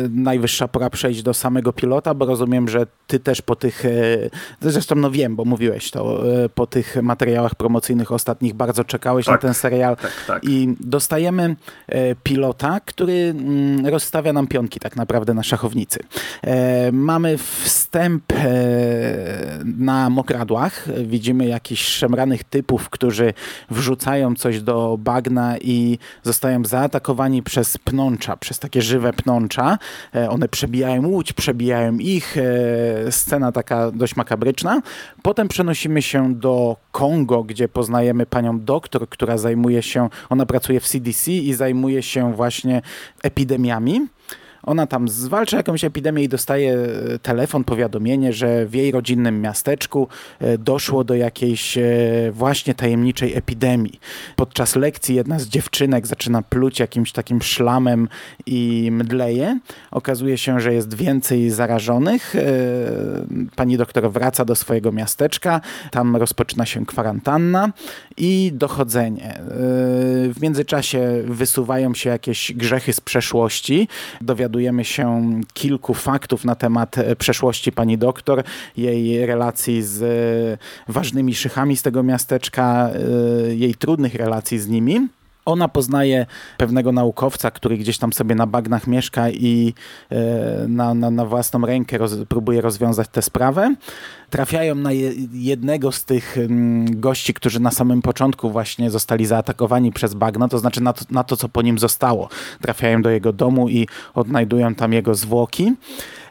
najwyższa 0.09 0.67
pora 0.67 0.89
przejść 0.89 1.23
do 1.23 1.33
samego 1.33 1.73
pilota, 1.73 2.13
bo 2.13 2.25
rozumiem, 2.25 2.67
że 2.67 2.87
ty 3.07 3.19
też 3.19 3.41
po 3.41 3.55
tych, 3.55 3.85
e, 3.85 3.89
zresztą 4.61 4.95
no 4.95 5.11
wiem, 5.11 5.35
bo 5.35 5.45
mówiłeś 5.45 5.91
to, 5.91 6.33
e, 6.43 6.49
po 6.49 6.67
tych 6.67 6.95
materiałach 7.01 7.55
promocyjnych 7.55 8.11
ostatnich 8.11 8.53
bardzo 8.53 8.83
czekałeś 8.83 9.25
tak, 9.25 9.35
na 9.35 9.37
ten 9.37 9.53
serial 9.53 9.97
tak, 9.97 10.11
tak. 10.27 10.43
i 10.43 10.75
dostajemy 10.79 11.55
pilota, 12.23 12.79
który 12.79 13.13
mm, 13.13 13.87
rozstawia 13.87 14.33
nam 14.33 14.47
pionki 14.47 14.79
tak 14.79 14.95
naprawdę 14.95 15.33
na 15.33 15.43
szachownicy. 15.43 15.99
Mamy 16.91 17.37
wstęp 17.37 18.23
na 19.77 20.09
mokradłach, 20.09 20.87
widzimy 21.03 21.45
jakichś 21.45 21.85
szemranych 21.87 22.43
typów, 22.43 22.89
którzy 22.89 23.10
którzy 23.11 23.33
wrzucają 23.69 24.35
coś 24.35 24.61
do 24.61 24.97
bagna 24.99 25.57
i 25.57 25.97
zostają 26.23 26.65
zaatakowani 26.65 27.43
przez 27.43 27.77
pnącza, 27.77 28.37
przez 28.37 28.59
takie 28.59 28.81
żywe 28.81 29.13
pnącza. 29.13 29.77
E, 30.15 30.29
one 30.29 30.47
przebijają 30.47 31.07
łódź, 31.07 31.33
przebijają 31.33 31.97
ich. 31.97 32.37
E, 32.37 33.11
scena 33.11 33.51
taka 33.51 33.91
dość 33.91 34.15
makabryczna. 34.15 34.81
Potem 35.21 35.47
przenosimy 35.47 36.01
się 36.01 36.35
do 36.35 36.77
Kongo, 36.91 37.43
gdzie 37.43 37.67
poznajemy 37.67 38.25
panią 38.25 38.59
doktor, 38.59 39.09
która 39.09 39.37
zajmuje 39.37 39.81
się, 39.81 40.09
ona 40.29 40.45
pracuje 40.45 40.79
w 40.79 40.87
CDC 40.87 41.31
i 41.31 41.53
zajmuje 41.53 42.03
się 42.03 42.33
właśnie 42.33 42.81
epidemiami. 43.23 44.07
Ona 44.63 44.87
tam 44.87 45.09
zwalcza 45.09 45.57
jakąś 45.57 45.83
epidemię 45.83 46.23
i 46.23 46.29
dostaje 46.29 46.73
e, 46.73 47.19
telefon, 47.19 47.63
powiadomienie, 47.63 48.33
że 48.33 48.65
w 48.65 48.73
jej 48.73 48.91
rodzinnym 48.91 49.41
miasteczku 49.41 50.07
e, 50.39 50.57
doszło 50.57 51.03
do 51.03 51.15
jakiejś 51.15 51.77
e, 51.77 51.83
właśnie 52.31 52.73
tajemniczej 52.73 53.37
epidemii. 53.37 53.99
Podczas 54.35 54.75
lekcji 54.75 55.15
jedna 55.15 55.39
z 55.39 55.47
dziewczynek 55.47 56.07
zaczyna 56.07 56.41
pluć 56.41 56.79
jakimś 56.79 57.11
takim 57.11 57.41
szlamem 57.41 58.07
i 58.45 58.89
mdleje. 58.91 59.59
Okazuje 59.91 60.37
się, 60.37 60.59
że 60.59 60.73
jest 60.73 60.93
więcej 60.93 61.49
zarażonych. 61.49 62.33
Pani 63.55 63.77
doktor 63.77 64.11
wraca 64.11 64.45
do 64.45 64.55
swojego 64.55 64.91
miasteczka, 64.91 65.61
tam 65.91 66.15
rozpoczyna 66.15 66.65
się 66.65 66.85
kwarantanna 66.85 67.71
i 68.17 68.51
dochodzenie. 68.53 69.39
W 70.33 70.35
międzyczasie 70.41 71.23
wysuwają 71.25 71.93
się 71.93 72.09
jakieś 72.09 72.53
grzechy 72.53 72.93
z 72.93 73.01
przeszłości. 73.01 73.87
Dowiadujemy 74.21 74.50
dowiadujemy 74.51 74.85
się 74.85 75.31
kilku 75.53 75.93
faktów 75.93 76.45
na 76.45 76.55
temat 76.55 76.97
e, 76.97 77.15
przeszłości 77.15 77.71
pani 77.71 77.97
doktor, 77.97 78.43
jej 78.77 79.25
relacji 79.25 79.83
z 79.83 80.01
e, 80.01 80.91
ważnymi 80.91 81.35
szychami 81.35 81.77
z 81.77 81.81
tego 81.81 82.03
miasteczka, 82.03 82.89
e, 82.89 83.55
jej 83.55 83.75
trudnych 83.75 84.15
relacji 84.15 84.59
z 84.59 84.67
nimi. 84.67 85.07
Ona 85.45 85.67
poznaje 85.67 86.25
pewnego 86.57 86.91
naukowca, 86.91 87.51
który 87.51 87.77
gdzieś 87.77 87.97
tam 87.97 88.13
sobie 88.13 88.35
na 88.35 88.47
bagnach 88.47 88.87
mieszka 88.87 89.29
i 89.29 89.73
na, 90.67 90.93
na, 90.93 91.11
na 91.11 91.25
własną 91.25 91.65
rękę 91.65 91.97
roz, 91.97 92.15
próbuje 92.29 92.61
rozwiązać 92.61 93.07
tę 93.07 93.21
sprawę. 93.21 93.75
Trafiają 94.29 94.75
na 94.75 94.91
jednego 95.33 95.91
z 95.91 96.05
tych 96.05 96.37
mm, 96.37 96.99
gości, 96.99 97.33
którzy 97.33 97.59
na 97.59 97.71
samym 97.71 98.01
początku 98.01 98.51
właśnie 98.51 98.91
zostali 98.91 99.25
zaatakowani 99.25 99.91
przez 99.91 100.13
bagno, 100.13 100.47
to 100.47 100.59
znaczy 100.59 100.81
na 100.81 100.93
to, 100.93 101.05
na 101.09 101.23
to 101.23 101.37
co 101.37 101.49
po 101.49 101.61
nim 101.61 101.79
zostało. 101.79 102.29
Trafiają 102.61 103.01
do 103.01 103.09
jego 103.09 103.33
domu 103.33 103.69
i 103.69 103.87
odnajdują 104.13 104.75
tam 104.75 104.93
jego 104.93 105.15
zwłoki. 105.15 105.73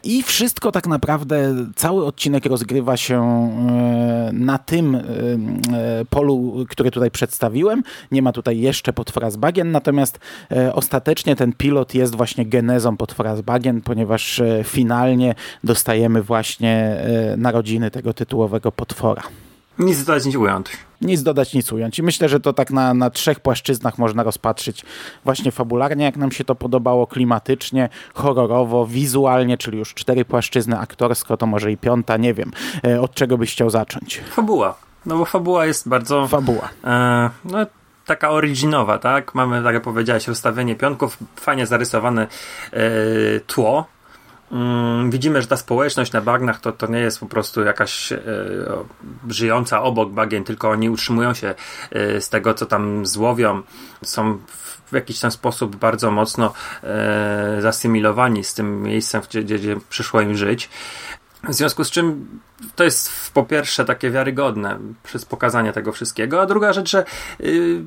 I 0.03 0.23
wszystko 0.23 0.71
tak 0.71 0.87
naprawdę, 0.87 1.55
cały 1.75 2.05
odcinek 2.05 2.45
rozgrywa 2.45 2.97
się 2.97 3.21
e, 3.21 4.29
na 4.33 4.57
tym 4.57 4.95
e, 4.95 4.99
e, 4.99 6.05
polu, 6.09 6.65
który 6.69 6.91
tutaj 6.91 7.11
przedstawiłem. 7.11 7.83
Nie 8.11 8.21
ma 8.21 8.31
tutaj 8.31 8.59
jeszcze 8.59 8.93
potwora 8.93 9.31
z 9.31 9.37
bagien, 9.37 9.71
natomiast 9.71 10.19
ostatecznie 10.73 11.35
ten 11.35 11.53
pilot 11.53 11.93
jest 11.95 12.15
właśnie 12.15 12.45
genezą 12.45 12.97
potwora 12.97 13.35
z 13.35 13.41
bagien, 13.41 13.81
ponieważ 13.81 14.41
finalnie 14.63 15.35
dostajemy 15.63 16.23
właśnie 16.23 17.05
narodziny 17.37 17.91
tego 17.91 18.13
tytułowego 18.13 18.71
potwora. 18.71 19.23
Nic 19.79 20.03
dodać, 20.03 20.25
nic 20.25 20.35
ująć. 20.35 20.90
Nic 21.01 21.23
dodać, 21.23 21.53
nic 21.53 21.71
ująć. 21.71 21.99
I 21.99 22.03
myślę, 22.03 22.29
że 22.29 22.39
to 22.39 22.53
tak 22.53 22.71
na, 22.71 22.93
na 22.93 23.09
trzech 23.09 23.39
płaszczyznach 23.39 23.97
można 23.97 24.23
rozpatrzyć 24.23 24.85
właśnie 25.23 25.51
fabularnie, 25.51 26.05
jak 26.05 26.17
nam 26.17 26.31
się 26.31 26.43
to 26.43 26.55
podobało, 26.55 27.07
klimatycznie, 27.07 27.89
horrorowo, 28.13 28.87
wizualnie, 28.87 29.57
czyli 29.57 29.77
już 29.77 29.93
cztery 29.93 30.25
płaszczyzny, 30.25 30.79
aktorsko, 30.79 31.37
to 31.37 31.45
może 31.45 31.71
i 31.71 31.77
piąta, 31.77 32.17
nie 32.17 32.33
wiem. 32.33 32.51
E, 32.85 33.01
od 33.01 33.13
czego 33.13 33.37
byś 33.37 33.51
chciał 33.51 33.69
zacząć? 33.69 34.21
Fabuła. 34.31 34.77
No 35.05 35.17
bo 35.17 35.25
fabuła 35.25 35.65
jest 35.65 35.89
bardzo... 35.89 36.27
Fabuła. 36.27 36.69
E, 36.83 37.29
no 37.45 37.65
taka 38.05 38.29
originowa, 38.29 38.97
tak? 38.97 39.35
Mamy, 39.35 39.63
tak 39.63 39.73
jak 39.73 39.83
powiedziałeś, 39.83 40.27
rozstawienie 40.27 40.75
pionków, 40.75 41.17
fajnie 41.35 41.65
zarysowane 41.65 42.27
e, 42.73 42.79
tło, 43.39 43.85
widzimy, 45.09 45.41
że 45.41 45.47
ta 45.47 45.57
społeczność 45.57 46.11
na 46.11 46.21
bagnach 46.21 46.59
to, 46.59 46.71
to 46.71 46.87
nie 46.87 46.99
jest 46.99 47.19
po 47.19 47.25
prostu 47.25 47.61
jakaś 47.61 48.11
e, 48.11 48.19
żyjąca 49.29 49.81
obok 49.81 50.11
bagien, 50.11 50.43
tylko 50.43 50.69
oni 50.69 50.89
utrzymują 50.89 51.33
się 51.33 51.55
e, 51.91 52.21
z 52.21 52.29
tego, 52.29 52.53
co 52.53 52.65
tam 52.65 53.05
złowią. 53.05 53.61
Są 54.03 54.39
w 54.91 54.93
jakiś 54.93 55.19
tam 55.19 55.31
sposób 55.31 55.75
bardzo 55.75 56.11
mocno 56.11 56.53
e, 56.83 57.57
zasymilowani 57.59 58.43
z 58.43 58.53
tym 58.53 58.83
miejscem, 58.83 59.21
gdzie, 59.29 59.43
gdzie, 59.43 59.59
gdzie 59.59 59.75
przyszło 59.89 60.21
im 60.21 60.35
żyć. 60.35 60.69
W 61.43 61.53
związku 61.53 61.83
z 61.83 61.91
czym 61.91 62.27
to 62.75 62.83
jest 62.83 63.31
po 63.33 63.43
pierwsze 63.43 63.85
takie 63.85 64.11
wiarygodne 64.11 64.79
przez 65.03 65.25
pokazanie 65.25 65.73
tego 65.73 65.91
wszystkiego, 65.91 66.41
a 66.41 66.45
druga 66.45 66.73
rzecz, 66.73 66.89
że 66.89 67.05
y, 67.39 67.83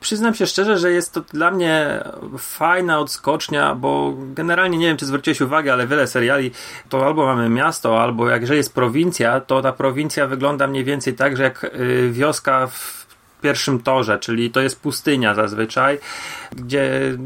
przyznam 0.00 0.34
się 0.34 0.46
szczerze, 0.46 0.78
że 0.78 0.92
jest 0.92 1.12
to 1.12 1.20
dla 1.20 1.50
mnie 1.50 2.04
fajna 2.38 2.98
odskocznia, 2.98 3.74
bo 3.74 4.14
generalnie 4.18 4.78
nie 4.78 4.86
wiem, 4.86 4.96
czy 4.96 5.06
zwróciłeś 5.06 5.40
uwagę, 5.40 5.72
ale 5.72 5.86
wiele 5.86 6.06
seriali 6.06 6.50
to 6.88 7.06
albo 7.06 7.26
mamy 7.26 7.48
miasto, 7.48 8.02
albo 8.02 8.28
jak 8.28 8.48
jest 8.48 8.74
prowincja, 8.74 9.40
to 9.40 9.62
ta 9.62 9.72
prowincja 9.72 10.26
wygląda 10.26 10.66
mniej 10.66 10.84
więcej 10.84 11.14
tak, 11.14 11.36
że 11.36 11.42
jak 11.42 11.64
y, 11.64 12.10
wioska 12.12 12.66
w 12.66 13.06
pierwszym 13.42 13.82
torze, 13.82 14.18
czyli 14.18 14.50
to 14.50 14.60
jest 14.60 14.80
pustynia 14.80 15.34
zazwyczaj, 15.34 15.98
gdzie 16.52 17.16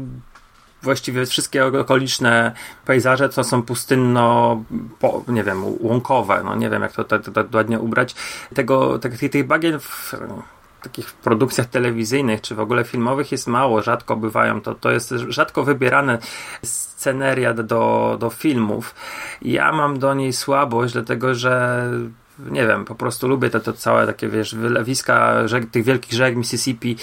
właściwie 0.81 1.25
wszystkie 1.25 1.65
okoliczne 1.65 2.51
pejzaże 2.85 3.29
to 3.29 3.43
są 3.43 3.63
pustynno, 3.63 4.63
po, 4.99 5.23
nie 5.27 5.43
wiem, 5.43 5.63
łąkowe, 5.79 6.41
no 6.45 6.55
nie 6.55 6.69
wiem 6.69 6.81
jak 6.81 6.91
to, 6.91 7.03
to, 7.03 7.19
to, 7.19 7.31
to 7.31 7.57
ładnie 7.57 7.79
ubrać. 7.79 8.15
Tego, 8.55 8.99
tych, 8.99 9.31
tych 9.31 9.47
bagien 9.47 9.79
w, 9.79 10.13
takich 10.83 11.13
produkcjach 11.13 11.67
telewizyjnych 11.67 12.41
czy 12.41 12.55
w 12.55 12.59
ogóle 12.59 12.83
filmowych 12.83 13.31
jest 13.31 13.47
mało, 13.47 13.81
rzadko 13.81 14.15
bywają. 14.15 14.61
To, 14.61 14.75
to 14.75 14.91
jest 14.91 15.09
rzadko 15.09 15.63
wybierane 15.63 16.17
sceneria 16.63 17.53
do, 17.53 18.17
do 18.19 18.29
filmów. 18.29 18.95
Ja 19.41 19.71
mam 19.71 19.99
do 19.99 20.13
niej 20.13 20.33
słabość, 20.33 20.93
dlatego 20.93 21.35
że 21.35 21.85
nie 22.49 22.67
wiem, 22.67 22.85
po 22.85 22.95
prostu 22.95 23.27
lubię 23.27 23.49
to, 23.49 23.59
to 23.59 23.73
całe 23.73 24.07
takie, 24.07 24.29
wiesz, 24.29 24.55
wylewiska 24.55 25.47
rzek, 25.47 25.69
tych 25.69 25.83
wielkich 25.83 26.13
rzek 26.13 26.35
Mississippi, 26.35 26.95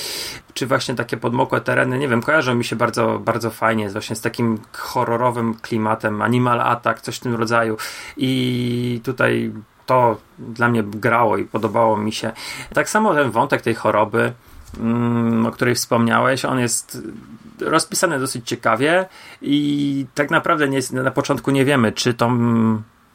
czy 0.54 0.66
właśnie 0.66 0.94
takie 0.94 1.16
podmokłe 1.16 1.61
tereny, 1.61 1.99
nie 1.99 2.08
wiem, 2.08 2.23
kojarzą 2.23 2.54
mi 2.54 2.64
się 2.64 2.76
bardzo, 2.76 3.18
bardzo 3.18 3.50
fajnie, 3.50 3.90
właśnie 3.90 4.16
z 4.16 4.20
takim 4.20 4.58
horrorowym 4.73 5.54
klimatem, 5.54 6.23
Animal 6.23 6.61
Attack, 6.61 7.00
coś 7.00 7.16
w 7.16 7.20
tym 7.20 7.35
rodzaju 7.35 7.76
i 8.16 9.00
tutaj 9.04 9.52
to 9.88 10.16
dla 10.38 10.68
mnie 10.68 10.83
grało 10.83 11.37
i 11.37 11.45
podobało 11.45 11.97
mi 11.97 12.12
się. 12.12 12.33
Tak 12.75 12.90
samo 12.90 13.14
ten 13.14 13.30
wątek 13.30 13.62
tej 13.62 13.75
choroby, 13.75 14.33
mm, 14.80 15.47
o 15.47 15.50
której 15.50 15.75
wspomniałeś, 15.75 16.45
on 16.45 16.59
jest 16.59 16.99
rozpisany 17.61 18.18
dosyć 18.18 18.49
ciekawie 18.49 19.07
i 19.42 20.07
tak 20.14 20.30
naprawdę 20.30 20.68
nie, 20.68 20.80
na 20.92 21.11
początku 21.11 21.50
nie 21.50 21.64
wiemy, 21.64 21.92
czy 21.92 22.14
to 22.14 22.30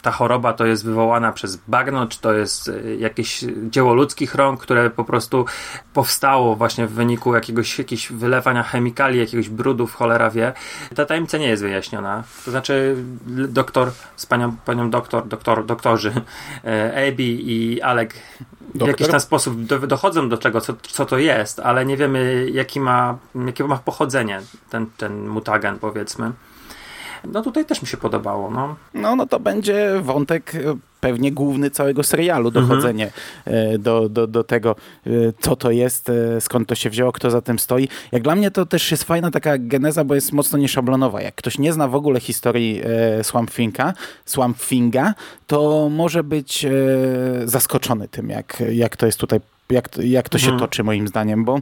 ta 0.04 0.12
choroba 0.12 0.54
to 0.54 0.66
jest 0.66 0.86
wywołana 0.86 1.32
przez 1.32 1.56
bagno, 1.68 2.08
czy 2.08 2.22
to 2.22 2.34
jest 2.34 2.70
e, 2.70 2.96
jakieś 2.96 3.46
dzieło 3.70 3.94
ludzkich 3.94 4.36
rąk, 4.36 4.62
które 4.62 4.90
po 4.90 5.04
prostu 5.04 5.46
powstało 5.94 6.56
właśnie 6.56 6.88
w 6.88 6.92
wyniku 6.92 7.36
jakiegoś, 7.36 8.12
wylewania 8.12 8.64
chemikali, 8.64 9.20
jakiegoś 9.20 9.50
brudu, 9.50 9.88
w 9.88 9.94
cholera 9.94 10.30
wie. 10.30 10.54
Ta 10.96 11.06
tajemnica 11.06 11.38
nie 11.38 11.48
jest 11.48 11.64
wyjaśniona. 11.64 12.24
To 12.46 12.52
znaczy 12.52 12.96
doktor 13.48 13.92
z 14.16 14.26
panią, 14.26 14.56
panią 14.66 14.90
doktor, 14.90 15.28
doktor, 15.28 15.66
doktorzy 15.66 16.14
e, 16.66 17.08
Abby 17.08 17.24
i 17.24 17.82
Alec 17.82 18.10
w 18.76 18.88
jakiś 18.88 19.08
tam 19.08 19.20
sposób 19.20 19.64
dochodzą 19.64 20.30
do 20.30 20.38
czego, 20.38 20.62
co, 20.62 20.74
co 20.82 21.06
to 21.06 21.18
jest, 21.18 21.60
ale 21.60 21.86
nie 21.86 21.98
wiemy 21.98 22.50
jaki 22.52 22.80
ma, 22.80 23.18
jakie 23.46 23.64
ma 23.64 23.78
pochodzenie 23.78 24.42
ten, 24.70 24.86
ten 24.98 25.28
mutagen 25.28 25.80
powiedzmy. 25.80 26.32
No 27.28 27.42
tutaj 27.42 27.66
też 27.66 27.82
mi 27.82 27.88
się 27.88 27.98
podobało. 27.98 28.52
No, 28.52 28.76
no, 28.94 29.16
no 29.16 29.28
to 29.28 29.40
będzie 29.40 30.00
wątek 30.02 30.56
e, 30.56 30.60
pewnie 31.00 31.32
główny 31.32 31.70
całego 31.70 32.04
serialu, 32.04 32.48
mhm. 32.48 32.68
dochodzenie 32.68 33.12
mhm. 33.46 33.82
do, 33.82 34.10
do, 34.10 34.28
do 34.28 34.44
tego, 34.44 34.76
e, 35.08 35.10
co 35.40 35.56
to 35.56 35.72
jest, 35.72 36.12
skąd 36.40 36.68
to 36.68 36.76
się 36.76 36.90
wzięło, 36.90 37.12
kto 37.12 37.32
za 37.32 37.42
tym 37.42 37.60
stoi. 37.60 37.88
Jak 38.12 38.24
dla 38.24 38.36
mnie 38.36 38.52
to 38.52 38.66
też 38.66 38.92
jest 38.92 39.04
fajna 39.04 39.32
taka 39.32 39.58
geneza, 39.58 40.04
bo 40.04 40.16
jest 40.16 40.34
mocno 40.34 40.58
nieszablonowa. 40.58 41.22
Jak 41.22 41.36
ktoś 41.36 41.58
nie 41.58 41.74
zna 41.74 41.88
w 41.88 41.96
ogóle 41.96 42.20
historii 42.20 42.82
Swamp 43.24 43.52
Thing'a, 43.52 43.94
Swamp 44.26 44.58
Thinga, 44.58 45.14
to 45.48 45.90
może 45.92 46.24
być 46.24 46.66
zaskoczony 47.46 48.08
tym, 48.08 48.30
jak, 48.30 48.64
jak 48.72 48.98
to 48.98 49.06
jest 49.06 49.20
tutaj 49.20 49.40
jak, 49.74 49.98
jak 49.98 50.30
to 50.30 50.38
się 50.38 50.52
mhm. 50.52 50.60
toczy 50.60 50.84
moim 50.84 51.08
zdaniem, 51.08 51.46
bo 51.46 51.60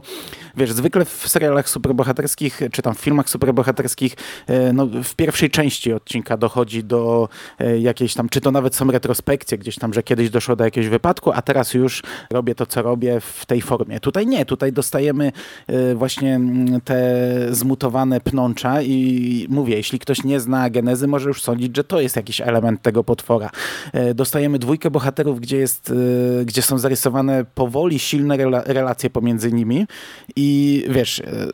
wiesz, 0.56 0.72
zwykle 0.72 1.04
w 1.04 1.28
serialach 1.28 1.68
superbohaterskich, 1.68 2.60
czy 2.72 2.82
tam 2.82 2.94
w 2.94 2.98
filmach 2.98 3.28
superbohaterskich, 3.28 4.16
e, 4.46 4.72
no, 4.72 4.86
w 4.86 5.14
pierwszej 5.14 5.50
części 5.50 5.92
odcinka 5.92 6.36
dochodzi 6.36 6.84
do 6.84 7.28
e, 7.58 7.78
jakiejś 7.78 8.14
tam, 8.14 8.28
czy 8.28 8.40
to 8.40 8.50
nawet 8.50 8.74
są 8.74 8.90
retrospekcje 8.90 9.58
gdzieś 9.58 9.76
tam, 9.76 9.94
że 9.94 10.02
kiedyś 10.02 10.30
doszło 10.30 10.56
do 10.56 10.64
jakiegoś 10.64 10.88
wypadku, 10.88 11.32
a 11.32 11.42
teraz 11.42 11.74
już 11.74 12.02
robię 12.30 12.54
to, 12.54 12.66
co 12.66 12.82
robię 12.82 13.20
w 13.20 13.46
tej 13.46 13.62
formie. 13.62 14.00
Tutaj 14.00 14.26
nie, 14.26 14.44
tutaj 14.44 14.72
dostajemy 14.72 15.32
e, 15.66 15.94
właśnie 15.94 16.40
te 16.84 17.28
zmutowane 17.50 18.20
pnącza 18.20 18.82
i 18.82 19.46
mówię, 19.50 19.76
jeśli 19.76 19.98
ktoś 19.98 20.24
nie 20.24 20.40
zna 20.40 20.70
genezy, 20.70 21.06
może 21.06 21.28
już 21.28 21.42
sądzić, 21.42 21.76
że 21.76 21.84
to 21.84 22.00
jest 22.00 22.16
jakiś 22.16 22.40
element 22.40 22.82
tego 22.82 23.04
potwora. 23.04 23.50
Dostajemy 24.14 24.58
dwójkę 24.58 24.90
bohaterów, 24.90 25.40
gdzie 25.40 25.56
jest, 25.56 25.94
gdzie 26.44 26.62
są 26.62 26.78
zarysowane 26.78 27.44
powoli 27.54 27.98
silne 28.02 28.36
rela 28.36 28.62
relacje 28.66 29.10
pomiędzy 29.10 29.52
nimi 29.52 29.86
i 30.36 30.84
wiesz, 30.88 31.20
e, 31.20 31.50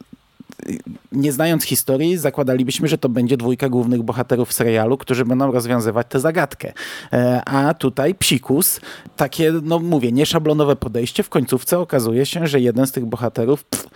nie 1.12 1.32
znając 1.32 1.64
historii, 1.64 2.16
zakładalibyśmy, 2.16 2.88
że 2.88 2.98
to 2.98 3.08
będzie 3.08 3.36
dwójka 3.36 3.68
głównych 3.68 4.02
bohaterów 4.02 4.52
serialu, 4.52 4.98
którzy 4.98 5.24
będą 5.24 5.52
rozwiązywać 5.52 6.06
tę 6.10 6.20
zagadkę. 6.20 6.72
E, 7.12 7.42
a 7.44 7.74
tutaj 7.74 8.14
psikus, 8.14 8.80
takie, 9.16 9.52
no 9.62 9.78
mówię, 9.78 10.12
nieszablonowe 10.12 10.76
podejście, 10.76 11.22
w 11.22 11.28
końcówce 11.28 11.78
okazuje 11.78 12.26
się, 12.26 12.46
że 12.46 12.60
jeden 12.60 12.86
z 12.86 12.92
tych 12.92 13.06
bohaterów 13.06 13.64
pff, 13.64 13.88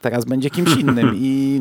teraz 0.00 0.24
będzie 0.24 0.50
kimś 0.50 0.76
innym. 0.76 1.12
I, 1.14 1.60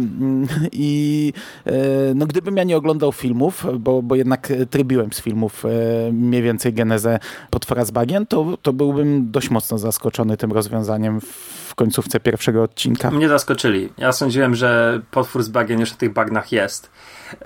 i 0.72 1.34
e, 1.66 1.72
no, 2.16 2.26
gdybym 2.26 2.58
ja 2.58 2.64
nie 2.64 2.78
oglądał 2.78 3.12
filmów, 3.12 3.66
bo, 3.80 4.02
bo 4.02 4.16
jednak 4.16 4.54
trybiłem 4.70 5.14
z 5.14 5.22
filmów 5.22 5.66
e, 5.66 5.70
mniej 6.12 6.42
więcej 6.42 6.74
genezę 6.74 7.20
potwora 7.50 7.86
z 7.86 7.92
bagien, 7.92 8.26
to, 8.26 8.58
to 8.62 8.74
byłbym 8.74 9.32
dość 9.32 9.50
mocno 9.50 9.78
zaskoczony 9.78 10.38
tym 10.38 10.52
rozwiązaniem 10.52 11.22
w 11.68 11.76
końcówce 11.76 12.20
pierwszego 12.20 12.64
odcinka. 12.64 13.12
Mnie 13.12 13.30
zaskoczyli. 13.30 13.90
Ja 13.98 14.12
sądziłem, 14.12 14.56
że 14.56 15.02
potwór 15.12 15.44
z 15.44 15.50
bagien 15.50 15.80
już 15.80 15.92
w 15.92 15.98
tych 15.98 16.14
bagnach 16.14 16.52
jest 16.52 16.90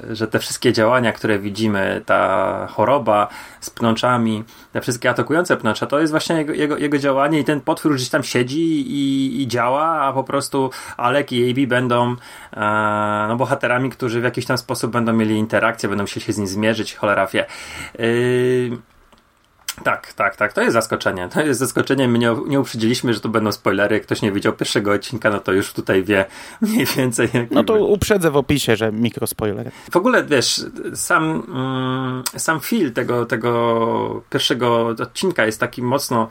że 0.09 0.27
te 0.27 0.39
wszystkie 0.39 0.73
działania, 0.73 1.11
które 1.11 1.39
widzimy, 1.39 2.01
ta 2.05 2.67
choroba 2.67 3.27
z 3.59 3.69
pnączami, 3.69 4.43
te 4.71 4.81
wszystkie 4.81 5.09
atakujące 5.09 5.57
pnącza, 5.57 5.85
to 5.85 5.99
jest 5.99 6.11
właśnie 6.11 6.35
jego, 6.35 6.53
jego, 6.53 6.77
jego 6.77 6.97
działanie 6.97 7.39
i 7.39 7.43
ten 7.43 7.61
potwór 7.61 7.95
gdzieś 7.95 8.09
tam 8.09 8.23
siedzi 8.23 8.91
i, 8.91 9.41
i 9.41 9.47
działa, 9.47 9.85
a 9.85 10.13
po 10.13 10.23
prostu 10.23 10.69
Alek 10.97 11.31
i 11.31 11.51
Abby 11.51 11.67
będą 11.67 12.15
e, 12.53 13.25
no, 13.27 13.35
bohaterami, 13.35 13.89
którzy 13.89 14.21
w 14.21 14.23
jakiś 14.23 14.45
tam 14.45 14.57
sposób 14.57 14.91
będą 14.91 15.13
mieli 15.13 15.35
interakcję, 15.35 15.89
będą 15.89 16.05
się, 16.05 16.21
się 16.21 16.33
z 16.33 16.37
nim 16.37 16.47
zmierzyć, 16.47 16.95
cholera 16.95 17.27
wie. 17.27 17.45
Yy, 17.99 18.90
tak, 19.83 20.13
tak, 20.13 20.35
tak. 20.35 20.53
To 20.53 20.61
jest 20.61 20.73
zaskoczenie. 20.73 21.29
To 21.33 21.41
jest 21.41 21.59
zaskoczenie. 21.59 22.07
My 22.07 22.19
nie, 22.19 22.35
nie 22.47 22.59
uprzedziliśmy, 22.59 23.13
że 23.13 23.19
to 23.19 23.29
będą 23.29 23.51
spoilery. 23.51 23.99
Ktoś 23.99 24.21
nie 24.21 24.31
widział 24.31 24.53
pierwszego 24.53 24.91
odcinka, 24.91 25.29
no 25.29 25.39
to 25.39 25.51
już 25.51 25.73
tutaj 25.73 26.03
wie 26.03 26.25
mniej 26.61 26.85
więcej. 26.85 27.29
No 27.51 27.63
to 27.63 27.85
uprzedzę 27.85 28.31
w 28.31 28.37
opisie, 28.37 28.75
że 28.75 28.91
mikrospoiler. 28.91 29.71
W 29.91 29.95
ogóle 29.95 30.23
wiesz, 30.23 30.65
sam, 30.95 31.43
mm, 31.47 32.23
sam 32.37 32.59
feel 32.59 32.91
tego, 32.91 33.25
tego 33.25 34.23
pierwszego 34.29 34.87
odcinka 34.87 35.45
jest 35.45 35.59
taki 35.59 35.81
mocno 35.81 36.27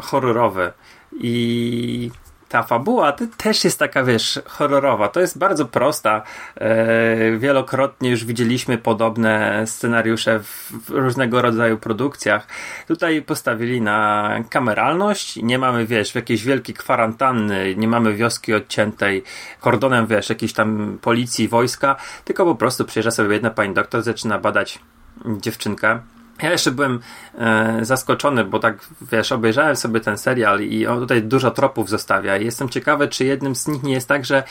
horrorowy. 0.00 0.72
I 1.12 2.10
ta 2.54 2.62
fabuła 2.62 3.12
też 3.36 3.64
jest 3.64 3.78
taka, 3.78 4.04
wiesz, 4.04 4.40
horrorowa. 4.46 5.08
To 5.08 5.20
jest 5.20 5.38
bardzo 5.38 5.64
prosta. 5.64 6.22
E, 6.56 7.38
wielokrotnie 7.38 8.10
już 8.10 8.24
widzieliśmy 8.24 8.78
podobne 8.78 9.62
scenariusze 9.66 10.40
w, 10.40 10.70
w, 10.70 10.90
różnego 10.90 11.42
rodzaju 11.42 11.78
produkcjach. 11.78 12.46
Tutaj 12.88 13.22
postawili 13.22 13.80
na 13.80 14.30
kameralność. 14.50 15.36
Nie 15.36 15.58
mamy, 15.58 15.86
wiesz, 15.86 16.14
jakiejś 16.14 16.44
wielkiej 16.44 16.74
kwarantanny, 16.74 17.74
nie 17.76 17.88
mamy 17.88 18.14
wioski 18.14 18.54
odciętej 18.54 19.22
kordonem, 19.60 20.06
wiesz, 20.06 20.28
jakiejś 20.28 20.52
tam 20.52 20.98
policji, 21.02 21.48
wojska, 21.48 21.96
tylko 22.24 22.44
po 22.44 22.54
prostu 22.54 22.84
przyjeżdża 22.84 23.10
sobie 23.10 23.32
jedna 23.32 23.50
pani 23.50 23.74
doktor, 23.74 24.02
zaczyna 24.02 24.38
badać 24.38 24.78
dziewczynkę 25.26 26.00
ja 26.42 26.50
jeszcze 26.50 26.70
byłem 26.70 27.00
e, 27.38 27.78
zaskoczony, 27.84 28.44
bo 28.44 28.58
tak 28.58 28.88
wiesz, 29.12 29.32
obejrzałem 29.32 29.76
sobie 29.76 30.00
ten 30.00 30.18
serial 30.18 30.60
i 30.60 30.86
on 30.86 31.00
tutaj 31.00 31.22
dużo 31.22 31.50
tropów 31.50 31.88
zostawia. 31.88 32.36
I 32.36 32.44
jestem 32.44 32.68
ciekawy, 32.68 33.08
czy 33.08 33.24
jednym 33.24 33.54
z 33.54 33.68
nich 33.68 33.82
nie 33.82 33.92
jest 33.92 34.08
tak, 34.08 34.24
że 34.24 34.42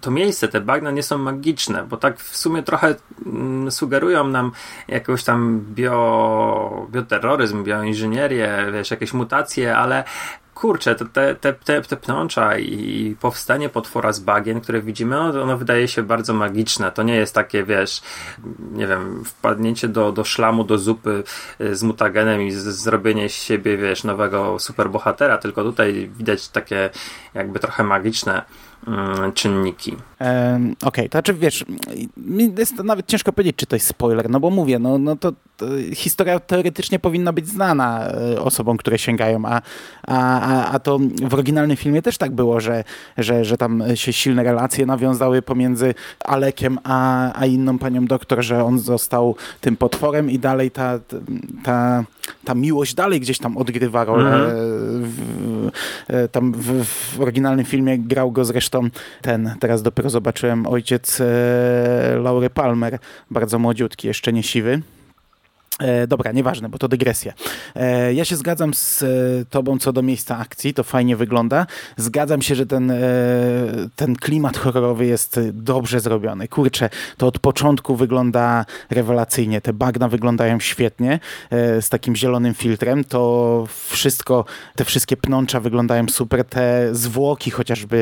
to 0.00 0.10
miejsce, 0.10 0.48
te 0.48 0.60
bagna 0.60 0.90
nie 0.90 1.02
są 1.02 1.18
magiczne, 1.18 1.86
bo 1.86 1.96
tak 1.96 2.20
w 2.20 2.36
sumie 2.36 2.62
trochę 2.62 2.94
mm, 3.26 3.70
sugerują 3.70 4.26
nam 4.26 4.52
jakąś 4.88 5.24
tam 5.24 5.60
bio, 5.74 6.86
bioterroryzm, 6.90 7.64
bioinżynierię, 7.64 8.66
wiesz, 8.72 8.90
jakieś 8.90 9.12
mutacje, 9.12 9.76
ale 9.76 10.04
kurczę, 10.58 10.94
te, 10.94 11.34
te, 11.34 11.52
te, 11.52 11.82
te 11.82 11.96
pnącza 11.96 12.58
i 12.58 13.16
powstanie 13.20 13.68
potwora 13.68 14.12
z 14.12 14.20
bagien, 14.20 14.60
które 14.60 14.82
widzimy, 14.82 15.20
ono, 15.20 15.42
ono 15.42 15.58
wydaje 15.58 15.88
się 15.88 16.02
bardzo 16.02 16.34
magiczne. 16.34 16.92
To 16.92 17.02
nie 17.02 17.16
jest 17.16 17.34
takie, 17.34 17.64
wiesz, 17.64 18.02
nie 18.72 18.86
wiem, 18.86 19.24
wpadnięcie 19.24 19.88
do, 19.88 20.12
do 20.12 20.24
szlamu, 20.24 20.64
do 20.64 20.78
zupy 20.78 21.22
y, 21.60 21.76
z 21.76 21.82
mutagenem 21.82 22.42
i 22.42 22.50
z, 22.50 22.62
zrobienie 22.62 23.28
z 23.28 23.32
siebie, 23.32 23.76
wiesz, 23.76 24.04
nowego 24.04 24.58
superbohatera, 24.58 25.38
tylko 25.38 25.62
tutaj 25.62 26.10
widać 26.16 26.48
takie 26.48 26.90
jakby 27.34 27.58
trochę 27.58 27.84
magiczne 27.84 28.42
czynniki. 29.34 29.96
Okej, 30.20 30.76
okay, 30.84 31.08
to 31.08 31.12
znaczy 31.12 31.34
wiesz, 31.34 31.64
jest 32.58 32.76
nawet 32.84 33.06
ciężko 33.06 33.32
powiedzieć, 33.32 33.56
czy 33.56 33.66
to 33.66 33.76
jest 33.76 33.86
spoiler, 33.86 34.30
no 34.30 34.40
bo 34.40 34.50
mówię, 34.50 34.78
no, 34.78 34.98
no 34.98 35.16
to, 35.16 35.32
to 35.56 35.66
historia 35.94 36.40
teoretycznie 36.40 36.98
powinna 36.98 37.32
być 37.32 37.48
znana 37.48 38.08
e, 38.08 38.40
osobom, 38.40 38.76
które 38.76 38.98
sięgają, 38.98 39.42
a, 39.44 39.62
a, 40.06 40.70
a 40.70 40.78
to 40.78 40.98
w 41.28 41.34
oryginalnym 41.34 41.76
filmie 41.76 42.02
też 42.02 42.18
tak 42.18 42.32
było, 42.32 42.60
że, 42.60 42.84
że, 43.18 43.44
że 43.44 43.56
tam 43.56 43.82
się 43.94 44.12
silne 44.12 44.42
relacje 44.42 44.86
nawiązały 44.86 45.42
pomiędzy 45.42 45.94
Alekiem 46.24 46.78
a, 46.84 47.32
a 47.40 47.46
inną 47.46 47.78
panią 47.78 48.04
doktor, 48.04 48.42
że 48.42 48.64
on 48.64 48.78
został 48.78 49.36
tym 49.60 49.76
potworem 49.76 50.30
i 50.30 50.38
dalej 50.38 50.70
ta, 50.70 50.98
ta, 51.64 52.04
ta 52.44 52.54
miłość 52.54 52.94
dalej 52.94 53.20
gdzieś 53.20 53.38
tam 53.38 53.56
odgrywa 53.56 54.04
rolę. 54.04 54.30
Mm 54.30 54.46
-hmm. 54.46 55.02
w, 55.02 55.70
e, 56.08 56.28
tam 56.28 56.52
w, 56.52 56.84
w 56.84 57.20
oryginalnym 57.20 57.64
filmie 57.64 57.98
grał 57.98 58.32
go 58.32 58.44
zresztą 58.44 58.67
Zresztą 58.68 58.88
ten, 59.22 59.54
teraz 59.60 59.82
dopiero 59.82 60.10
zobaczyłem, 60.10 60.66
ojciec 60.66 61.20
e, 61.20 61.24
Laury 62.22 62.50
Palmer, 62.50 62.98
bardzo 63.30 63.58
młodziutki, 63.58 64.06
jeszcze 64.06 64.32
nie 64.32 64.42
siwy. 64.42 64.82
E, 65.78 66.06
dobra, 66.06 66.32
nieważne, 66.32 66.68
bo 66.68 66.78
to 66.78 66.88
dygresja. 66.88 67.32
E, 67.74 68.14
ja 68.14 68.24
się 68.24 68.36
zgadzam 68.36 68.74
z 68.74 69.02
e, 69.02 69.06
tobą 69.50 69.78
co 69.78 69.92
do 69.92 70.02
miejsca 70.02 70.38
akcji, 70.38 70.74
to 70.74 70.84
fajnie 70.84 71.16
wygląda. 71.16 71.66
Zgadzam 71.96 72.42
się, 72.42 72.54
że 72.54 72.66
ten, 72.66 72.90
e, 72.90 72.96
ten 73.96 74.16
klimat 74.16 74.56
horrorowy 74.56 75.06
jest 75.06 75.40
dobrze 75.52 76.00
zrobiony. 76.00 76.48
Kurczę, 76.48 76.90
to 77.16 77.26
od 77.26 77.38
początku 77.38 77.96
wygląda 77.96 78.64
rewelacyjnie. 78.90 79.60
Te 79.60 79.72
bagna 79.72 80.08
wyglądają 80.08 80.60
świetnie, 80.60 81.20
e, 81.50 81.82
z 81.82 81.88
takim 81.88 82.16
zielonym 82.16 82.54
filtrem. 82.54 83.04
To 83.04 83.64
wszystko, 83.88 84.44
te 84.76 84.84
wszystkie 84.84 85.16
pnącza 85.16 85.60
wyglądają 85.60 86.08
super. 86.08 86.44
Te 86.44 86.88
zwłoki 86.92 87.50
chociażby 87.50 87.98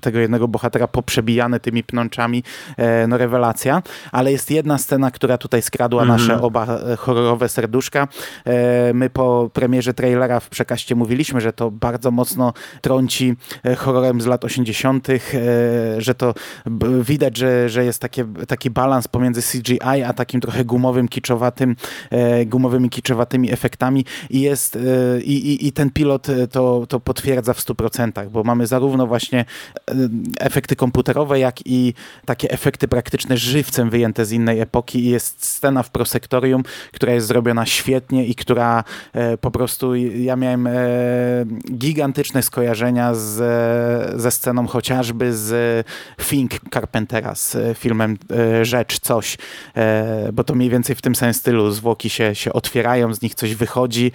tego 0.00 0.18
jednego 0.18 0.48
bohatera 0.48 0.86
poprzebijane 0.86 1.60
tymi 1.60 1.84
pnączami, 1.84 2.44
e, 2.76 3.06
no 3.06 3.18
rewelacja. 3.18 3.82
Ale 4.12 4.32
jest 4.32 4.50
jedna 4.50 4.78
scena, 4.78 5.10
która 5.10 5.38
tutaj 5.38 5.62
skradła 5.62 6.02
mm 6.02 6.16
-hmm. 6.16 6.20
nasze 6.20 6.42
oba 6.42 6.66
horrorowe 6.96 7.48
serduszka. 7.48 8.08
E, 8.46 8.94
my 8.94 9.10
po 9.10 9.50
premierze 9.52 9.94
trailera 9.94 10.40
w 10.40 10.48
przekaście 10.48 10.94
mówiliśmy, 10.94 11.40
że 11.40 11.52
to 11.52 11.70
bardzo 11.70 12.10
mocno 12.10 12.52
trąci 12.80 13.36
e, 13.64 13.76
horrorem 13.76 14.20
z 14.20 14.26
lat 14.26 14.44
80., 14.44 15.08
że 15.98 16.14
to 16.14 16.34
widać, 17.00 17.36
że, 17.36 17.68
że 17.68 17.84
jest 17.84 18.00
takie, 18.00 18.24
taki 18.48 18.70
balans 18.70 19.08
pomiędzy 19.08 19.42
CGI 19.42 20.02
a 20.06 20.12
takim 20.12 20.40
trochę 20.40 20.64
gumowym, 20.64 21.08
kiczowatym, 21.08 21.76
gumowymi, 22.46 22.90
kiczowatymi 22.90 23.52
efektami 23.52 24.04
i 24.30 24.40
jest 24.40 24.78
i, 25.24 25.32
i, 25.32 25.66
i 25.66 25.72
ten 25.72 25.90
pilot 25.90 26.26
to, 26.50 26.86
to 26.88 27.00
potwierdza 27.00 27.54
w 27.54 27.58
100%, 27.58 28.30
bo 28.30 28.42
mamy 28.42 28.66
zarówno 28.66 29.06
właśnie 29.06 29.44
efekty 30.40 30.76
komputerowe, 30.76 31.38
jak 31.38 31.66
i 31.66 31.94
takie 32.24 32.50
efekty 32.50 32.88
praktyczne 32.88 33.36
żywcem 33.36 33.90
wyjęte 33.90 34.24
z 34.24 34.32
innej 34.32 34.60
epoki 34.60 35.04
i 35.04 35.10
jest 35.10 35.44
scena 35.44 35.82
w 35.82 35.90
prosektorium, 35.90 36.62
która 36.92 37.12
jest 37.12 37.26
zrobiona 37.26 37.66
świetnie 37.66 38.26
i 38.26 38.34
która 38.34 38.84
e, 39.12 39.36
po 39.36 39.50
prostu, 39.50 39.94
ja 39.94 40.36
miałem 40.36 40.66
e, 40.66 40.72
gigantyczne 41.72 42.42
skojarzenia 42.42 43.14
z, 43.14 44.20
ze 44.20 44.30
sceną 44.30 44.66
chociażby 44.66 45.34
z 45.34 45.86
Fink 46.20 46.52
Carpentera, 46.74 47.34
z 47.34 47.78
filmem 47.78 48.16
e, 48.30 48.64
Rzecz, 48.64 49.00
Coś, 49.00 49.38
bo 50.32 50.44
to 50.44 50.54
mniej 50.54 50.70
więcej 50.70 50.96
w 50.96 51.02
tym 51.02 51.14
samym 51.14 51.34
stylu 51.34 51.70
zwłoki 51.70 52.10
się, 52.10 52.34
się 52.34 52.52
otwierają, 52.52 53.14
z 53.14 53.22
nich 53.22 53.34
coś 53.34 53.54
wychodzi 53.54 54.12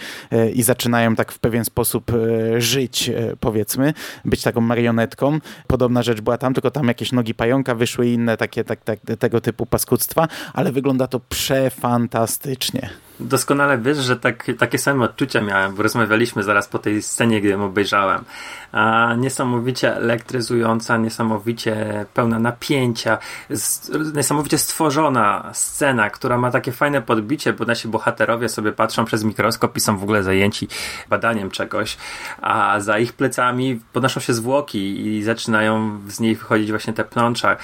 i 0.54 0.64
zaczynają 0.64 1.16
tak 1.16 1.32
w 1.32 1.40
pewien 1.40 1.66
sposób 1.66 2.12
żyć, 2.58 3.12
powiedzmy, 3.40 3.94
być 4.26 4.42
taką 4.42 4.62
marionetką. 4.62 5.40
Podobna 5.68 6.04
rzecz 6.04 6.22
była 6.22 6.38
tam, 6.38 6.54
tylko 6.54 6.72
tam 6.72 6.88
jakieś 6.88 7.12
nogi 7.12 7.34
pająka 7.34 7.76
wyszły 7.76 8.08
i 8.08 8.14
inne 8.14 8.38
takie 8.38 8.64
tak, 8.64 8.84
tak, 8.84 9.00
tego 9.20 9.42
typu 9.42 9.66
paskudztwa, 9.66 10.28
ale 10.54 10.72
wygląda 10.72 11.08
to 11.08 11.20
przefantastycznie 11.20 12.55
faktycznie. 12.56 12.90
Doskonale 13.20 13.78
wiesz, 13.78 13.98
że 13.98 14.16
tak, 14.16 14.52
takie 14.60 14.78
same 14.78 15.06
odczucia 15.06 15.42
miałem, 15.42 15.76
bo 15.76 15.84
rozmawialiśmy 15.84 16.44
zaraz 16.44 16.68
po 16.68 16.80
tej 16.80 17.02
scenie, 17.02 17.42
gdy 17.42 17.50
ją 17.50 17.66
obejrzałem. 17.66 18.24
A 18.72 19.14
niesamowicie 19.18 19.96
elektryzująca, 19.96 20.98
niesamowicie 20.98 22.06
pełna 22.14 22.40
napięcia, 22.40 23.18
niesamowicie 24.16 24.58
stworzona 24.58 25.50
scena, 25.54 26.10
która 26.10 26.38
ma 26.38 26.52
takie 26.52 26.72
fajne 26.72 27.02
podbicie, 27.02 27.54
bo 27.54 27.66
nasi 27.66 27.88
bohaterowie 27.88 28.50
sobie 28.50 28.72
patrzą 28.72 29.06
przez 29.06 29.24
mikroskop 29.24 29.78
i 29.78 29.80
są 29.80 29.98
w 29.98 30.04
ogóle 30.04 30.24
zajęci 30.24 30.68
badaniem 31.10 31.52
czegoś, 31.52 31.98
a 32.42 32.80
za 32.80 33.00
ich 33.00 33.14
plecami 33.14 33.82
podnoszą 33.94 34.20
się 34.20 34.34
zwłoki 34.34 35.08
i 35.08 35.24
zaczynają 35.24 36.00
z 36.08 36.20
niej 36.20 36.36
wychodzić 36.36 36.70
właśnie 36.70 36.94
te 36.94 37.04
pnącza. 37.04 37.58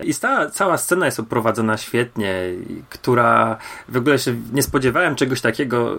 I 0.00 0.14
ta 0.14 0.50
cała 0.50 0.78
scena 0.78 1.06
jest 1.06 1.20
oprowadzona 1.20 1.76
świetnie, 1.76 2.34
która 2.88 3.56
w 3.88 3.96
ogóle 3.96 4.18
się 4.18 4.34
nie 4.52 4.62
spodziewałem 4.62 4.87
czegoś 5.16 5.40
takiego 5.40 5.96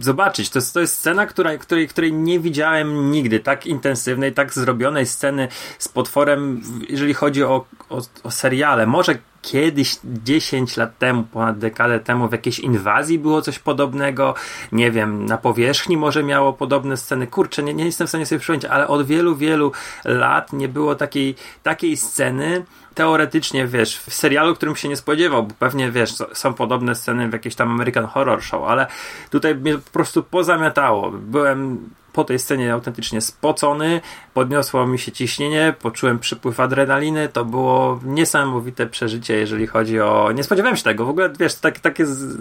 zobaczyć. 0.00 0.50
To 0.50 0.58
jest, 0.58 0.74
to 0.74 0.80
jest 0.80 0.94
scena, 0.94 1.26
która, 1.26 1.58
której, 1.58 1.88
której 1.88 2.12
nie 2.12 2.40
widziałem 2.40 3.10
nigdy. 3.10 3.40
Tak 3.40 3.66
intensywnej, 3.66 4.32
tak 4.32 4.52
zrobionej 4.52 5.06
sceny 5.06 5.48
z 5.78 5.88
potworem, 5.88 6.62
jeżeli 6.88 7.14
chodzi 7.14 7.44
o, 7.44 7.64
o, 7.90 8.00
o 8.22 8.30
seriale. 8.30 8.86
Może 8.86 9.18
kiedyś 9.42 9.98
10 10.04 10.76
lat 10.76 10.98
temu, 10.98 11.22
ponad 11.22 11.58
dekadę 11.58 12.00
temu 12.00 12.28
w 12.28 12.32
jakiejś 12.32 12.58
inwazji 12.58 13.18
było 13.18 13.42
coś 13.42 13.58
podobnego, 13.58 14.34
nie 14.72 14.90
wiem, 14.90 15.26
na 15.26 15.38
powierzchni 15.38 15.96
może 15.96 16.22
miało 16.22 16.52
podobne 16.52 16.96
sceny, 16.96 17.26
kurczę, 17.26 17.62
nie, 17.62 17.74
nie 17.74 17.84
jestem 17.84 18.06
w 18.06 18.10
stanie 18.10 18.26
sobie 18.26 18.38
przypomnieć, 18.38 18.64
ale 18.64 18.88
od 18.88 19.06
wielu, 19.06 19.36
wielu 19.36 19.72
lat 20.04 20.52
nie 20.52 20.68
było 20.68 20.94
takiej, 20.94 21.34
takiej 21.62 21.96
sceny, 21.96 22.64
teoretycznie, 22.94 23.66
wiesz, 23.66 23.98
w 23.98 24.14
serialu, 24.14 24.54
którym 24.54 24.76
się 24.76 24.88
nie 24.88 24.96
spodziewał, 24.96 25.42
bo 25.42 25.54
pewnie, 25.58 25.90
wiesz, 25.90 26.10
są 26.32 26.54
podobne 26.54 26.94
sceny 26.94 27.28
w 27.28 27.32
jakiejś 27.32 27.54
tam 27.54 27.70
American 27.70 28.06
Horror 28.06 28.42
Show, 28.42 28.68
ale 28.68 28.86
tutaj 29.30 29.54
mnie 29.54 29.78
po 29.78 29.90
prostu 29.90 30.22
pozamiatało. 30.22 31.10
Byłem 31.10 31.90
po 32.12 32.24
tej 32.24 32.38
scenie 32.38 32.72
autentycznie 32.72 33.20
spocony, 33.20 34.00
podniosło 34.34 34.86
mi 34.86 34.98
się 34.98 35.12
ciśnienie, 35.12 35.74
poczułem 35.82 36.18
przypływ 36.18 36.60
adrenaliny, 36.60 37.28
to 37.28 37.44
było 37.44 38.00
niesamowite 38.04 38.86
przeżycie, 38.86 39.36
jeżeli 39.36 39.66
chodzi 39.66 40.00
o... 40.00 40.32
Nie 40.34 40.44
spodziewałem 40.44 40.76
się 40.76 40.84
tego, 40.84 41.04
w 41.04 41.08
ogóle, 41.08 41.30
wiesz, 41.40 41.54
tak, 41.54 41.80
takie 41.80 42.06
z... 42.06 42.36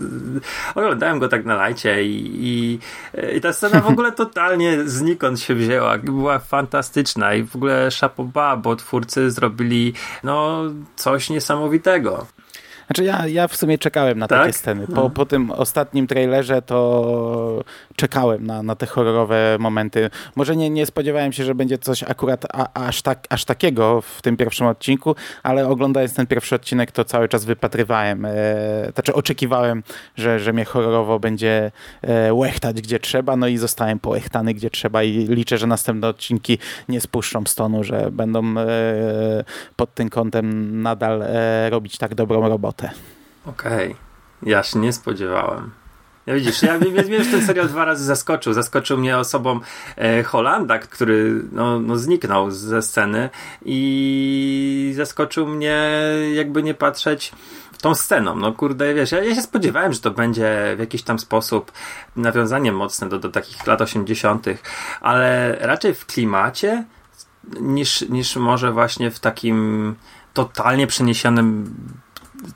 oglądałem 0.76 1.20
go 1.20 1.28
tak 1.28 1.46
na 1.46 1.56
lajcie 1.56 2.04
i, 2.04 2.46
i, 2.48 2.80
i 3.38 3.42
ta 3.42 3.54
scena 3.54 3.82
w 3.82 3.88
ogóle 3.88 4.12
totalnie 4.24 4.78
znikąd 4.86 5.40
się 5.40 5.56
wzięła, 5.56 5.98
była 5.98 6.40
fantastyczna 6.40 7.34
i 7.34 7.44
w 7.44 7.56
ogóle 7.56 7.92
szapoba, 7.92 8.58
bo 8.58 8.76
twórcy 8.76 9.32
zrobili, 9.32 9.94
no, 10.24 10.62
coś 10.96 11.30
niesamowitego. 11.30 12.26
Znaczy 12.90 13.04
ja, 13.04 13.28
ja 13.28 13.48
w 13.48 13.56
sumie 13.56 13.78
czekałem 13.78 14.20
na 14.20 14.28
tak? 14.28 14.40
takie 14.40 14.54
sceny. 14.54 14.88
Po, 14.88 14.94
no. 14.94 15.10
po 15.10 15.26
tym 15.26 15.52
ostatnim 15.52 16.08
trailerze 16.08 16.62
to 16.62 17.64
czekałem 17.96 18.46
na, 18.46 18.64
na 18.64 18.76
te 18.76 18.86
horrorowe 18.86 19.58
momenty. 19.60 20.10
Może 20.36 20.56
nie, 20.56 20.70
nie 20.70 20.86
spodziewałem 20.86 21.34
się, 21.34 21.44
że 21.44 21.56
będzie 21.56 21.78
coś 21.78 22.04
akurat 22.04 22.46
a, 22.54 22.88
aż, 22.88 23.02
tak, 23.02 23.28
aż 23.30 23.46
takiego 23.46 24.02
w 24.02 24.22
tym 24.22 24.38
pierwszym 24.38 24.68
odcinku, 24.68 25.16
ale 25.44 25.68
oglądając 25.68 26.14
ten 26.14 26.28
pierwszy 26.28 26.56
odcinek 26.56 26.92
to 26.92 27.06
cały 27.06 27.28
czas 27.28 27.46
wypatrywałem. 27.46 28.26
E, 28.26 28.32
znaczy 28.94 29.14
oczekiwałem, 29.14 29.84
że, 30.16 30.40
że 30.40 30.54
mnie 30.54 30.66
horrorowo 30.66 31.20
będzie 31.20 31.72
e, 32.02 32.34
łechtać 32.34 32.82
gdzie 32.82 33.00
trzeba, 33.00 33.36
no 33.36 33.48
i 33.48 33.58
zostałem 33.58 34.00
połechtany 34.00 34.54
gdzie 34.54 34.70
trzeba 34.70 35.04
i 35.04 35.12
liczę, 35.12 35.58
że 35.58 35.68
następne 35.68 36.08
odcinki 36.08 36.58
nie 36.90 37.02
spuszczą 37.02 37.44
stonu, 37.46 37.84
że 37.84 38.12
będą 38.12 38.58
e, 38.58 38.66
pod 39.76 39.94
tym 39.94 40.10
kątem 40.10 40.82
nadal 40.82 41.22
e, 41.22 41.70
robić 41.70 41.98
tak 41.98 42.16
dobrą 42.16 42.50
robotę. 42.50 42.79
Okej. 43.46 43.92
Okay. 43.92 43.96
Ja 44.44 44.64
się 44.64 44.80
nie 44.80 44.94
spodziewałem. 44.94 45.72
Ja 46.26 46.36
widzisz, 46.36 46.62
ja 46.62 46.78
mnie, 46.78 46.92
mnie 46.92 47.26
ten 47.26 47.46
serial 47.46 47.68
dwa 47.68 47.86
razy 47.86 48.04
zaskoczył. 48.04 48.54
Zaskoczył 48.54 48.98
mnie 48.98 49.18
osobą 49.18 49.60
e, 49.98 50.24
Holanda, 50.24 50.80
który 50.80 51.44
no, 51.52 51.80
no, 51.80 51.98
zniknął 51.98 52.52
ze 52.52 52.82
sceny 52.82 53.30
i 53.66 54.94
zaskoczył 54.96 55.48
mnie 55.48 55.90
jakby 56.34 56.64
nie 56.64 56.74
patrzeć 56.74 57.32
tą 57.82 57.96
sceną. 57.96 58.36
No 58.36 58.52
kurde, 58.52 58.94
wiesz, 58.94 59.12
ja, 59.12 59.24
ja, 59.24 59.36
się 59.36 59.42
spodziewałem, 59.42 59.94
że 59.94 60.00
to 60.00 60.12
będzie 60.12 60.74
w 60.76 60.80
jakiś 60.80 61.04
tam 61.04 61.20
sposób 61.20 61.72
nawiązanie 62.16 62.72
mocne 62.72 63.10
do, 63.10 63.20
do 63.20 63.30
takich 63.30 63.68
lat 63.68 63.82
80., 63.82 64.46
ale 65.02 65.58
raczej 65.60 65.94
w 65.94 66.06
klimacie 66.06 66.86
niż, 67.62 68.02
niż 68.02 68.36
może 68.36 68.72
właśnie 68.72 69.12
w 69.12 69.20
takim 69.20 69.96
totalnie 70.34 70.88
przeniesionym 70.88 71.76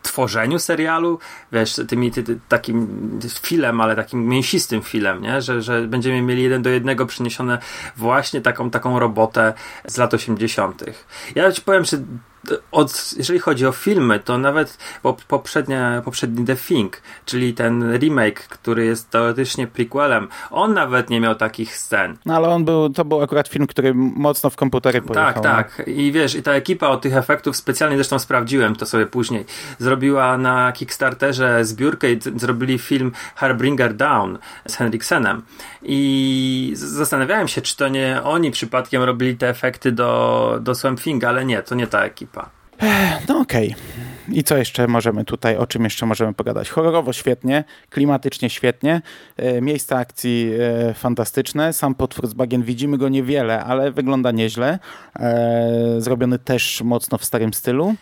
tworzeniu 0.01 0.59
serialu, 0.59 1.19
wiesz, 1.51 1.81
tymi, 1.87 2.11
ty, 2.11 2.23
ty, 2.23 2.39
takim 2.49 3.19
filem, 3.41 3.81
ale 3.81 3.95
takim 3.95 4.27
mięsistym 4.27 4.81
filem, 4.81 5.21
nie? 5.21 5.41
Że, 5.41 5.61
że 5.61 5.87
będziemy 5.87 6.21
mieli 6.21 6.43
jeden 6.43 6.61
do 6.61 6.69
jednego 6.69 7.05
przyniesione 7.05 7.59
właśnie 7.97 8.41
taką, 8.41 8.69
taką 8.69 8.99
robotę 8.99 9.53
z 9.87 9.97
lat 9.97 10.13
80. 10.13 10.83
Ja 11.35 11.51
ci 11.51 11.61
powiem, 11.61 11.85
że 11.85 11.97
od, 12.71 13.13
jeżeli 13.17 13.39
chodzi 13.39 13.65
o 13.65 13.71
filmy, 13.71 14.19
to 14.19 14.37
nawet 14.37 14.77
poprzednia, 15.27 16.01
poprzedni 16.05 16.45
The 16.45 16.55
Thing, 16.55 17.01
czyli 17.25 17.53
ten 17.53 17.97
remake, 17.97 18.47
który 18.47 18.85
jest 18.85 19.09
teoretycznie 19.09 19.67
prequelem, 19.67 20.27
on 20.51 20.73
nawet 20.73 21.09
nie 21.09 21.19
miał 21.19 21.35
takich 21.35 21.77
scen. 21.77 22.17
No 22.25 22.35
ale 22.35 22.49
on 22.49 22.65
był, 22.65 22.89
to 22.89 23.05
był 23.05 23.21
akurat 23.21 23.47
film, 23.47 23.67
który 23.67 23.93
mocno 23.93 24.49
w 24.49 24.55
komputery 24.55 25.01
pojechał. 25.01 25.43
Tak, 25.43 25.75
tak. 25.75 25.87
I 25.87 26.11
wiesz, 26.11 26.35
i 26.35 26.43
ta 26.43 26.51
ekipa 26.51 26.87
od 26.87 27.01
tych 27.01 27.15
efektów 27.15 27.55
specjalnie, 27.55 27.97
zresztą 27.97 28.19
sprawdziłem 28.19 28.75
to 28.75 28.85
sobie 28.85 29.05
później, 29.05 29.45
zrobiła 29.79 30.37
na 30.37 30.71
Kickstarterze 30.71 31.65
zbiórkę 31.65 32.11
i 32.11 32.19
zrobili 32.35 32.79
film 32.79 33.11
Harbringer 33.35 33.93
Down 33.93 34.37
z 34.67 34.75
Henriksenem. 34.75 35.41
I 35.81 36.71
zastanawiałem 36.75 37.47
się, 37.47 37.61
czy 37.61 37.77
to 37.77 37.87
nie 37.87 38.21
oni 38.23 38.51
przypadkiem 38.51 39.03
robili 39.03 39.37
te 39.37 39.49
efekty 39.49 39.91
do, 39.91 40.57
do 40.61 40.75
Swamp 40.75 41.01
Thing, 41.01 41.23
ale 41.23 41.45
nie, 41.45 41.61
to 41.61 41.75
nie 41.75 41.87
ta 41.87 42.03
ekipa. 42.03 42.32
No 43.27 43.39
okej. 43.39 43.67
Okay. 43.67 44.03
I 44.29 44.43
co 44.43 44.57
jeszcze 44.57 44.87
możemy 44.87 45.25
tutaj, 45.25 45.57
o 45.57 45.67
czym 45.67 45.83
jeszcze 45.83 46.05
możemy 46.05 46.33
pogadać? 46.33 46.69
Horrorowo 46.69 47.13
świetnie, 47.13 47.63
klimatycznie 47.89 48.49
świetnie, 48.49 49.01
e, 49.37 49.61
miejsca 49.61 49.97
akcji 49.97 50.51
e, 50.59 50.93
fantastyczne, 50.93 51.73
sam 51.73 51.95
potwór 51.95 52.27
z 52.27 52.33
bagien 52.33 52.63
widzimy 52.63 52.97
go 52.97 53.09
niewiele, 53.09 53.63
ale 53.63 53.91
wygląda 53.91 54.31
nieźle. 54.31 54.79
E, 55.19 55.95
zrobiony 55.97 56.39
też 56.39 56.81
mocno 56.81 57.17
w 57.17 57.25
starym 57.25 57.53
stylu. 57.53 57.95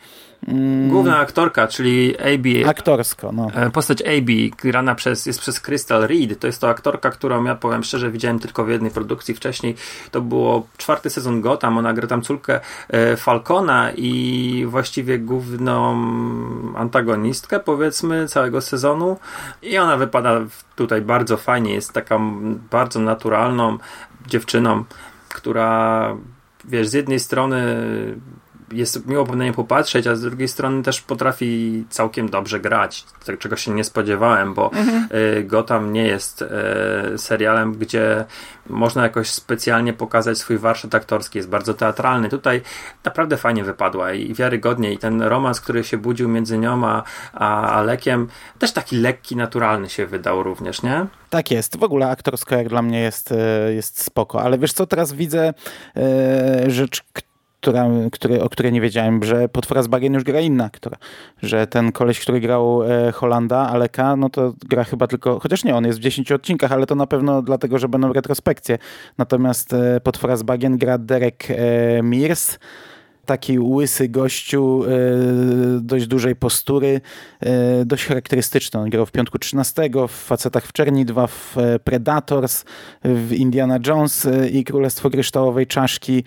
Mm. 0.48 0.90
Główna 0.90 1.18
aktorka, 1.18 1.68
czyli 1.68 2.18
AB. 2.18 2.70
Aktorsko, 2.70 3.32
no. 3.32 3.48
E, 3.56 3.70
postać 3.70 4.02
AB, 4.02 4.58
grana 4.58 4.96
przez, 4.96 5.26
jest 5.26 5.40
przez 5.40 5.60
Crystal 5.60 6.08
Reed. 6.08 6.40
To 6.40 6.48
jest 6.48 6.62
to 6.62 6.70
aktorka, 6.70 7.10
którą 7.10 7.44
ja 7.44 7.56
powiem 7.56 7.84
szczerze, 7.84 8.12
widziałem 8.12 8.40
tylko 8.40 8.66
w 8.66 8.70
jednej 8.70 8.92
produkcji 8.92 9.34
wcześniej. 9.34 9.76
To 10.12 10.22
było 10.22 10.68
czwarty 10.78 11.10
sezon 11.10 11.42
Gotham. 11.42 11.78
Ona 11.78 11.94
gra 11.94 12.08
tam 12.08 12.22
córkę 12.22 12.60
e, 12.90 13.18
Falcona 13.18 13.92
i 13.92 14.66
właściwie 14.68 15.20
główną 15.20 16.02
antagonistkę, 16.76 17.60
powiedzmy, 17.60 18.28
całego 18.28 18.62
sezonu. 18.62 19.18
I 19.62 19.78
ona 19.78 19.98
wypada 19.98 20.42
tutaj 20.76 21.02
bardzo 21.02 21.38
fajnie. 21.38 21.74
Jest 21.74 21.94
taką 21.94 22.42
bardzo 22.72 23.00
naturalną 23.00 23.78
dziewczyną, 24.28 24.84
która 25.30 26.16
wiesz, 26.66 26.88
z 26.88 26.94
jednej 26.94 27.20
strony 27.20 27.76
jest 28.72 29.08
miło 29.08 29.26
na 29.36 29.44
nie 29.44 29.54
popatrzeć, 29.54 30.08
a 30.08 30.16
z 30.16 30.22
drugiej 30.22 30.48
strony 30.48 30.84
też 30.84 31.02
potrafi 31.02 31.84
całkiem 31.90 32.30
dobrze 32.30 32.60
grać, 32.60 33.06
tak, 33.26 33.40
czego 33.40 33.56
się 33.56 33.72
nie 33.72 33.84
spodziewałem, 33.84 34.54
bo 34.54 34.72
mhm. 34.74 35.08
Gotham 35.48 35.94
nie 35.94 36.08
jest 36.08 36.42
e, 36.42 37.18
serialem, 37.18 37.74
gdzie 37.74 38.26
można 38.70 39.04
jakoś 39.04 39.30
specjalnie 39.30 39.94
pokazać 39.94 40.38
swój 40.38 40.58
warsztat 40.58 40.96
aktorski, 40.96 41.38
jest 41.38 41.50
bardzo 41.50 41.74
teatralny. 41.74 42.30
Tutaj 42.30 42.62
naprawdę 43.04 43.38
fajnie 43.38 43.64
wypadła 43.64 44.14
i 44.14 44.34
wiarygodnie 44.34 44.94
i 44.94 44.98
ten 44.98 45.22
romans, 45.22 45.62
który 45.62 45.84
się 45.84 45.98
budził 45.98 46.30
między 46.30 46.58
nią 46.58 46.88
a, 46.88 47.04
a 47.34 47.72
Alekiem, 47.72 48.28
też 48.60 48.72
taki 48.72 48.98
lekki, 48.98 49.36
naturalny 49.36 49.90
się 49.90 50.06
wydał 50.06 50.44
również, 50.44 50.84
nie? 50.84 51.06
Tak 51.30 51.52
jest. 51.52 51.78
W 51.78 51.84
ogóle 51.84 52.10
aktorsko 52.10 52.56
jak 52.56 52.70
dla 52.70 52.82
mnie 52.82 53.02
jest, 53.02 53.32
e, 53.32 53.74
jest 53.74 54.04
spoko. 54.04 54.42
Ale 54.42 54.58
wiesz 54.58 54.74
co, 54.74 54.88
teraz 54.88 55.14
widzę 55.14 55.54
rzecz, 56.68 57.04
która, 57.14 57.31
który, 58.12 58.42
o 58.42 58.50
której 58.50 58.72
nie 58.72 58.82
wiedziałem, 58.82 59.24
że 59.24 59.50
potwora 59.50 59.84
z 59.84 59.88
bagien 59.88 60.14
już 60.14 60.24
gra 60.24 60.40
inna 60.40 60.66
aktora. 60.66 60.98
Że 61.44 61.68
ten 61.68 61.92
koleś, 61.92 62.20
który 62.20 62.40
grał 62.40 62.84
e, 62.84 63.12
Holanda, 63.12 63.58
Aleka, 63.58 64.16
no 64.16 64.30
to 64.30 64.54
gra 64.70 64.84
chyba 64.84 65.08
tylko, 65.08 65.40
chociaż 65.40 65.64
nie, 65.64 65.76
on 65.76 65.86
jest 65.86 66.00
w 66.00 66.02
10 66.02 66.32
odcinkach, 66.32 66.72
ale 66.72 66.86
to 66.86 66.96
na 66.96 67.08
pewno 67.08 67.42
dlatego, 67.42 67.80
że 67.80 67.90
będą 67.90 68.14
retrospekcje. 68.14 68.78
Natomiast 69.18 69.74
e, 69.74 70.00
potwora 70.00 70.38
z 70.38 70.44
bagien 70.44 70.78
gra 70.78 70.98
Derek 70.98 71.48
e, 71.50 72.04
Mears 72.04 72.58
taki 73.26 73.60
łysy 73.60 74.10
gościu, 74.10 74.84
e, 74.86 74.90
dość 75.82 76.08
dużej 76.08 76.36
postury, 76.36 77.02
e, 77.40 77.86
dość 77.86 78.06
charakterystyczny. 78.06 78.80
On 78.80 78.90
grał 78.90 79.06
w 79.06 79.12
Piątku 79.12 79.40
13, 79.40 79.90
w 80.08 80.12
Facetach 80.12 80.66
w 80.66 80.74
Czerni 80.74 81.06
2, 81.06 81.28
w 81.28 81.58
e, 81.58 81.80
Predators, 81.80 82.64
w 83.04 83.34
Indiana 83.34 83.80
Jones 83.88 84.28
i 84.52 84.64
Królestwo 84.64 85.10
Kryształowej 85.10 85.68
Czaszki 85.68 86.24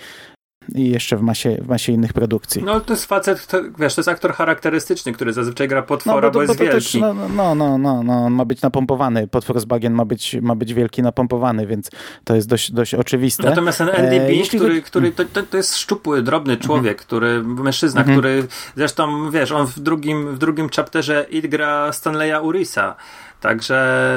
i 0.74 0.90
jeszcze 0.90 1.16
w 1.16 1.22
masie, 1.22 1.58
w 1.62 1.68
masie 1.68 1.92
innych 1.92 2.12
produkcji. 2.12 2.62
No 2.62 2.80
to 2.80 2.92
jest 2.92 3.04
facet, 3.04 3.46
to, 3.46 3.62
wiesz, 3.78 3.94
to 3.94 4.00
jest 4.00 4.08
aktor 4.08 4.32
charakterystyczny, 4.32 5.12
który 5.12 5.32
zazwyczaj 5.32 5.68
gra 5.68 5.82
potwora, 5.82 6.28
no, 6.28 6.32
bo, 6.32 6.38
bo 6.38 6.42
jest 6.42 6.60
wielki. 6.60 6.74
Też, 6.74 6.94
no, 6.94 7.14
no, 7.14 7.54
no, 7.54 7.78
no, 7.78 8.02
no, 8.02 8.24
on 8.24 8.32
ma 8.32 8.44
być 8.44 8.62
napompowany. 8.62 9.28
Potwór 9.28 9.60
z 9.60 9.64
bagien 9.64 9.92
ma 9.92 10.04
być, 10.04 10.36
ma 10.42 10.54
być 10.54 10.74
wielki, 10.74 11.02
napompowany, 11.02 11.66
więc 11.66 11.90
to 12.24 12.34
jest 12.34 12.48
dość, 12.48 12.72
dość 12.72 12.94
oczywiste. 12.94 13.42
Natomiast 13.50 13.78
ten 13.78 13.88
NDB, 13.88 14.54
e, 14.54 14.56
który, 14.56 14.82
który 14.82 15.12
to, 15.12 15.24
to, 15.24 15.42
to, 15.42 15.56
jest 15.56 15.76
szczupły, 15.76 16.22
drobny 16.22 16.52
mhm. 16.52 16.66
człowiek, 16.66 17.00
który, 17.00 17.42
mężczyzna, 17.42 18.00
mhm. 18.00 18.18
który 18.18 18.46
zresztą, 18.76 19.30
wiesz, 19.30 19.52
on 19.52 19.66
w 19.66 19.80
drugim, 19.80 20.34
w 20.34 20.38
drugim 20.38 20.68
chapterze 20.68 21.26
It 21.30 21.46
gra 21.46 21.92
Stanleya 21.92 22.42
Urisa, 22.42 22.96
także 23.40 24.16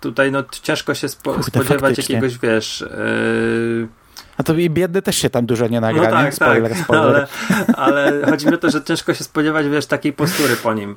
tutaj 0.00 0.32
no 0.32 0.44
ciężko 0.62 0.94
się 0.94 1.08
spo, 1.08 1.30
Kurde, 1.30 1.46
spodziewać 1.46 1.80
faktycznie. 1.80 2.14
jakiegoś, 2.14 2.38
wiesz... 2.38 2.84
Yy, 2.90 4.03
a 4.36 4.42
to 4.42 4.54
i 4.54 4.70
biedny 4.70 5.02
też 5.02 5.16
się 5.16 5.30
tam 5.30 5.46
dużo 5.46 5.68
nie 5.68 5.80
nagra, 5.80 6.02
no 6.02 6.10
tak, 6.10 6.26
nie? 6.26 6.32
Spoiler, 6.32 6.72
tak. 6.72 6.84
spoiler. 6.84 7.26
Ale, 7.68 8.06
ale 8.12 8.26
chodzi 8.30 8.46
mi 8.46 8.54
o 8.54 8.58
to, 8.58 8.70
że 8.70 8.84
ciężko 8.84 9.14
się 9.14 9.24
spodziewać, 9.24 9.68
wiesz, 9.68 9.86
takiej 9.86 10.12
postury 10.12 10.56
po 10.56 10.74
nim. 10.74 10.96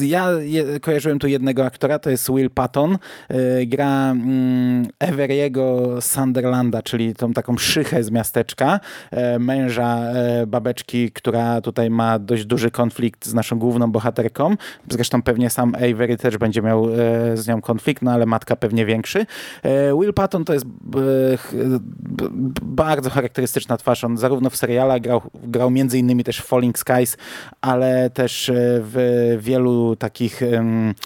Ja 0.00 0.30
je, 0.32 0.80
kojarzyłem 0.80 1.18
tu 1.18 1.26
jednego 1.26 1.66
aktora, 1.66 1.98
to 1.98 2.10
jest 2.10 2.30
Will 2.30 2.50
Patton. 2.50 2.98
Yy, 3.30 3.66
gra 3.66 4.14
yy, 4.14 4.88
Everiego 4.98 5.96
Sunderlanda, 6.00 6.82
czyli 6.82 7.14
tą 7.14 7.32
taką 7.32 7.58
szychę 7.58 8.04
z 8.04 8.10
miasteczka, 8.10 8.80
yy, 9.12 9.38
męża 9.38 9.98
y, 10.42 10.46
babeczki, 10.46 11.12
która 11.12 11.60
tutaj 11.60 11.90
ma 11.90 12.18
dość 12.18 12.44
duży 12.44 12.70
konflikt 12.70 13.26
z 13.26 13.34
naszą 13.34 13.58
główną 13.58 13.92
bohaterką. 13.92 14.56
Zresztą 14.90 15.22
pewnie 15.22 15.50
sam 15.50 15.74
Avery 15.74 16.16
też 16.16 16.38
będzie 16.38 16.62
miał 16.62 16.88
y, 16.88 16.96
z 17.34 17.48
nią 17.48 17.60
konflikt, 17.60 18.02
no 18.02 18.10
ale 18.10 18.26
matka 18.26 18.56
pewnie 18.56 18.86
większy. 18.86 19.26
Will 20.00 20.12
Patton 20.14 20.44
to 20.44 20.52
jest 20.52 20.66
bardzo 22.62 23.10
charakterystyczna 23.10 23.76
twarz. 23.76 24.04
On 24.04 24.18
zarówno 24.18 24.50
w 24.50 24.56
serialach 24.56 25.00
grał, 25.00 25.20
grał 25.34 25.70
między 25.70 25.98
innymi 25.98 26.24
też 26.24 26.38
w 26.38 26.44
Falling 26.44 26.78
Skies, 26.78 27.16
ale 27.60 28.10
też 28.10 28.50
w 28.54 29.38
wielu 29.40 29.96
takich 29.96 30.42
E, 30.42 31.04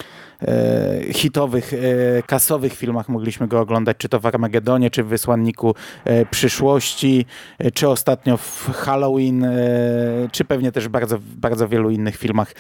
hitowych, 1.13 1.73
e, 1.73 2.23
kasowych 2.23 2.73
filmach 2.73 3.09
mogliśmy 3.09 3.49
go 3.49 3.61
oglądać, 3.61 3.97
czy 3.97 4.09
to 4.09 4.21
w 4.21 4.27
Armagedonie, 4.27 4.91
czy 4.91 5.03
w 5.03 5.07
Wysłanniku 5.07 5.75
e, 6.05 6.27
Przyszłości, 6.27 7.27
czy 7.75 7.89
ostatnio 7.89 8.37
w 8.37 8.71
Halloween, 8.75 9.47
czy 10.33 10.45
pewnie 10.45 10.73
też 10.73 10.89
bardzo, 10.89 11.19
bardzo 11.37 11.69
wielu 11.69 11.91
innych 11.91 12.17
filmach, 12.17 12.53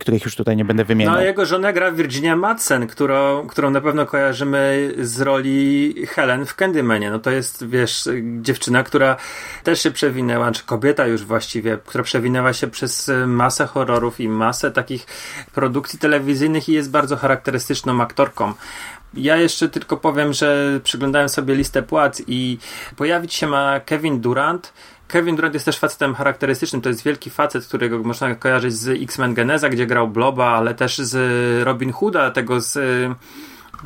których 0.00 0.24
już 0.24 0.36
tutaj 0.36 0.56
nie 0.56 0.64
będę 0.64 0.84
wymieniał. 0.84 1.14
No 1.14 1.20
jego 1.20 1.46
żona 1.46 1.72
gra 1.72 1.92
Virginia 1.92 2.36
Madsen, 2.36 2.86
którą, 2.86 3.46
którą 3.46 3.70
na 3.70 3.80
pewno 3.80 4.06
kojarzymy 4.06 4.92
z 4.98 5.20
roli 5.20 5.94
Helen 6.06 6.46
w 6.46 6.54
Candymanie. 6.54 7.10
No 7.10 7.18
to 7.18 7.30
jest, 7.30 7.66
wiesz, 7.66 8.08
dziewczyna, 8.40 8.82
która 8.82 9.16
też 9.64 9.82
się 9.82 9.90
przewinęła, 9.90 10.52
czy 10.52 10.64
kobieta 10.64 11.06
już 11.06 11.24
właściwie, 11.24 11.78
która 11.86 12.04
przewinęła 12.04 12.52
się 12.52 12.66
przez 12.66 13.10
masę 13.26 13.66
horrorów 13.66 14.20
i 14.20 14.28
masę 14.28 14.70
takich 14.70 15.06
produkcji 15.54 15.98
telewizyjnych 15.98 16.68
i 16.68 16.72
jest 16.72 16.90
bardzo 16.90 17.16
charakterystyczną 17.26 18.00
aktorką. 18.00 18.52
Ja 19.14 19.36
jeszcze 19.36 19.68
tylko 19.68 19.96
powiem, 19.96 20.32
że 20.32 20.80
przyglądałem 20.82 21.28
sobie 21.28 21.54
listę 21.54 21.82
płac 21.82 22.22
i 22.26 22.58
pojawić 22.96 23.34
się 23.34 23.46
ma 23.46 23.80
Kevin 23.80 24.20
Durant. 24.20 24.72
Kevin 25.08 25.36
Durant 25.36 25.54
jest 25.54 25.66
też 25.66 25.78
facetem 25.78 26.14
charakterystycznym. 26.14 26.82
To 26.82 26.88
jest 26.88 27.02
wielki 27.02 27.30
facet, 27.30 27.66
którego 27.66 27.98
można 27.98 28.34
kojarzyć 28.34 28.74
z 28.74 29.02
X-Men 29.02 29.34
Geneza, 29.34 29.68
gdzie 29.68 29.86
grał 29.86 30.08
Bloba, 30.08 30.46
ale 30.46 30.74
też 30.74 30.98
z 30.98 31.14
Robin 31.64 31.92
Hooda, 31.92 32.30
tego 32.30 32.60
z 32.60 32.78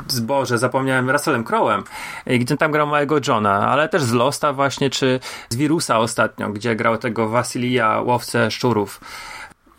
zboże, 0.08 0.58
zapomniałem 0.58 1.10
Russellem 1.10 1.44
Crowem, 1.44 1.84
gdzie 2.26 2.56
tam 2.56 2.72
grał 2.72 2.86
małego 2.86 3.16
Johna, 3.28 3.68
ale 3.68 3.88
też 3.88 4.02
z 4.02 4.12
Losta 4.12 4.52
właśnie, 4.52 4.90
czy 4.90 5.20
z 5.48 5.56
Wirusa 5.56 5.98
ostatnio, 5.98 6.48
gdzie 6.48 6.76
grał 6.76 6.98
tego 6.98 7.28
Wasilija, 7.28 8.00
łowcę 8.00 8.50
szczurów. 8.50 9.00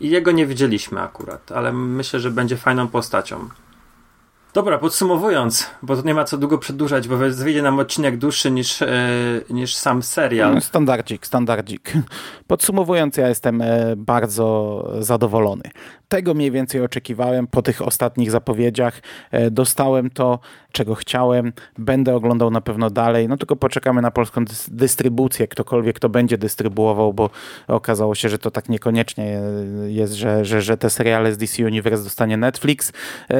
I 0.02 0.10
jego 0.10 0.30
nie 0.30 0.46
widzieliśmy 0.46 1.00
akurat, 1.00 1.52
ale 1.52 1.72
myślę, 1.72 2.20
że 2.20 2.30
będzie 2.30 2.56
fajną 2.56 2.88
postacią. 2.88 3.48
Dobra, 4.54 4.78
podsumowując, 4.78 5.70
bo 5.82 5.96
to 5.96 6.02
nie 6.02 6.14
ma 6.14 6.24
co 6.24 6.38
długo 6.38 6.58
przedłużać, 6.58 7.08
bo 7.08 7.16
wyjdzie 7.16 7.62
nam 7.62 7.78
odcinek 7.78 8.16
dłuższy 8.18 8.50
niż, 8.50 8.82
e, 8.82 8.88
niż 9.50 9.74
sam 9.74 10.02
serial. 10.02 10.60
Standardzik, 10.60 11.26
standardzik. 11.26 11.92
Podsumowując, 12.46 13.16
ja 13.16 13.28
jestem 13.28 13.62
e, 13.62 13.96
bardzo 13.96 14.88
zadowolony. 14.98 15.62
Tego 16.08 16.34
mniej 16.34 16.50
więcej 16.50 16.84
oczekiwałem 16.84 17.46
po 17.46 17.62
tych 17.62 17.82
ostatnich 17.82 18.30
zapowiedziach. 18.30 19.00
E, 19.30 19.50
dostałem 19.50 20.10
to, 20.10 20.38
czego 20.72 20.94
chciałem. 20.94 21.52
Będę 21.78 22.14
oglądał 22.14 22.50
na 22.50 22.60
pewno 22.60 22.90
dalej. 22.90 23.28
No 23.28 23.36
tylko 23.36 23.56
poczekamy 23.56 24.02
na 24.02 24.10
polską 24.10 24.44
dystrybucję, 24.68 25.48
ktokolwiek 25.48 25.98
to 25.98 26.08
będzie 26.08 26.38
dystrybuował, 26.38 27.12
bo 27.12 27.30
okazało 27.68 28.14
się, 28.14 28.28
że 28.28 28.38
to 28.38 28.50
tak 28.50 28.68
niekoniecznie 28.68 29.40
jest, 29.86 30.12
że, 30.12 30.44
że, 30.44 30.62
że 30.62 30.76
te 30.76 30.90
seriale 30.90 31.32
z 31.32 31.38
DC 31.38 31.66
Universe 31.66 32.04
dostanie 32.04 32.36
Netflix. 32.36 32.92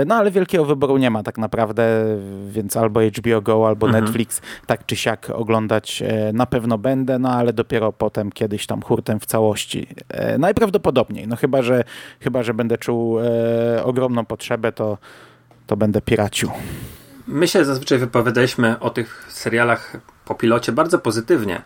No 0.06 0.14
ale 0.14 0.30
wielkiego 0.30 0.64
wyboru 0.64 0.98
nie 1.02 1.10
ma 1.10 1.22
tak 1.22 1.38
naprawdę, 1.38 2.04
więc 2.48 2.76
albo 2.76 3.00
HBO 3.00 3.40
Go, 3.40 3.68
albo 3.68 3.86
mhm. 3.86 4.04
Netflix, 4.04 4.40
tak 4.66 4.86
czy 4.86 4.96
siak 4.96 5.30
oglądać 5.30 6.02
e, 6.02 6.32
na 6.32 6.46
pewno 6.46 6.78
będę, 6.78 7.18
no 7.18 7.30
ale 7.30 7.52
dopiero 7.52 7.92
potem 7.92 8.32
kiedyś 8.32 8.66
tam 8.66 8.82
hurtem 8.82 9.20
w 9.20 9.26
całości. 9.26 9.86
E, 10.08 10.38
najprawdopodobniej, 10.38 11.28
no 11.28 11.36
chyba, 11.36 11.62
że, 11.62 11.84
chyba, 12.20 12.42
że 12.42 12.54
będę 12.54 12.78
czuł 12.78 13.20
e, 13.20 13.84
ogromną 13.84 14.24
potrzebę, 14.24 14.72
to, 14.72 14.98
to 15.66 15.76
będę 15.76 16.00
piracił. 16.00 16.50
My 17.26 17.48
się 17.48 17.64
zazwyczaj 17.64 17.98
wypowiadaliśmy 17.98 18.80
o 18.80 18.90
tych 18.90 19.26
serialach 19.28 19.96
po 20.24 20.34
pilocie 20.34 20.72
bardzo 20.72 20.98
pozytywnie 20.98 21.62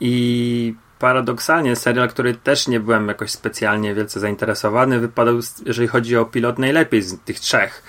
i 0.00 0.74
paradoksalnie 0.98 1.76
serial, 1.76 2.08
który 2.08 2.34
też 2.34 2.68
nie 2.68 2.80
byłem 2.80 3.08
jakoś 3.08 3.30
specjalnie 3.30 3.94
wielce 3.94 4.20
zainteresowany, 4.20 5.00
wypadał, 5.00 5.34
jeżeli 5.66 5.88
chodzi 5.88 6.16
o 6.16 6.24
pilot, 6.24 6.58
najlepiej 6.58 7.02
z 7.02 7.20
tych 7.20 7.40
trzech. 7.40 7.82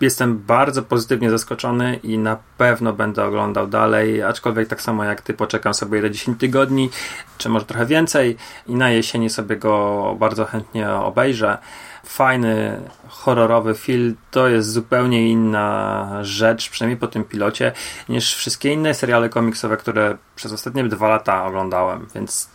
Jestem 0.00 0.38
bardzo 0.38 0.82
pozytywnie 0.82 1.30
zaskoczony 1.30 1.96
i 2.02 2.18
na 2.18 2.38
pewno 2.58 2.92
będę 2.92 3.24
oglądał 3.24 3.66
dalej, 3.66 4.22
aczkolwiek 4.22 4.68
tak 4.68 4.82
samo 4.82 5.04
jak 5.04 5.22
ty 5.22 5.34
poczekam 5.34 5.74
sobie 5.74 6.02
do 6.02 6.10
10 6.10 6.40
tygodni, 6.40 6.90
czy 7.38 7.48
może 7.48 7.66
trochę 7.66 7.86
więcej 7.86 8.36
i 8.66 8.74
na 8.74 8.90
jesieni 8.90 9.30
sobie 9.30 9.56
go 9.56 10.16
bardzo 10.18 10.44
chętnie 10.44 10.90
obejrzę. 10.90 11.58
Fajny, 12.04 12.80
horrorowy 13.08 13.74
film 13.74 14.16
to 14.30 14.48
jest 14.48 14.72
zupełnie 14.72 15.28
inna 15.30 16.08
rzecz, 16.22 16.70
przynajmniej 16.70 17.00
po 17.00 17.06
tym 17.06 17.24
pilocie, 17.24 17.72
niż 18.08 18.34
wszystkie 18.34 18.72
inne 18.72 18.94
seriale 18.94 19.28
komiksowe, 19.28 19.76
które 19.76 20.16
przez 20.36 20.52
ostatnie 20.52 20.84
dwa 20.84 21.08
lata 21.08 21.44
oglądałem, 21.44 22.06
więc 22.14 22.50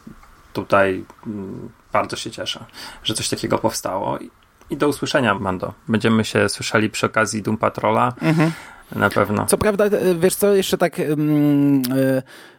tutaj 0.53 1.05
mm, 1.27 1.69
bardzo 1.93 2.15
się 2.15 2.31
cieszę, 2.31 2.65
że 3.03 3.13
coś 3.13 3.29
takiego 3.29 3.57
powstało. 3.57 4.17
I 4.69 4.77
do 4.77 4.87
usłyszenia, 4.87 5.35
Mando. 5.35 5.73
Będziemy 5.87 6.25
się 6.25 6.49
słyszeli 6.49 6.89
przy 6.89 7.05
okazji 7.05 7.41
Doom 7.41 7.57
Patrola. 7.57 8.13
Mhm. 8.21 8.51
Na 8.95 9.09
pewno. 9.09 9.45
Co 9.45 9.57
prawda, 9.57 9.85
e, 9.85 10.15
wiesz 10.15 10.35
co, 10.35 10.53
jeszcze 10.53 10.77
tak 10.77 10.97
yy, 10.97 11.05
yy, 11.05 11.15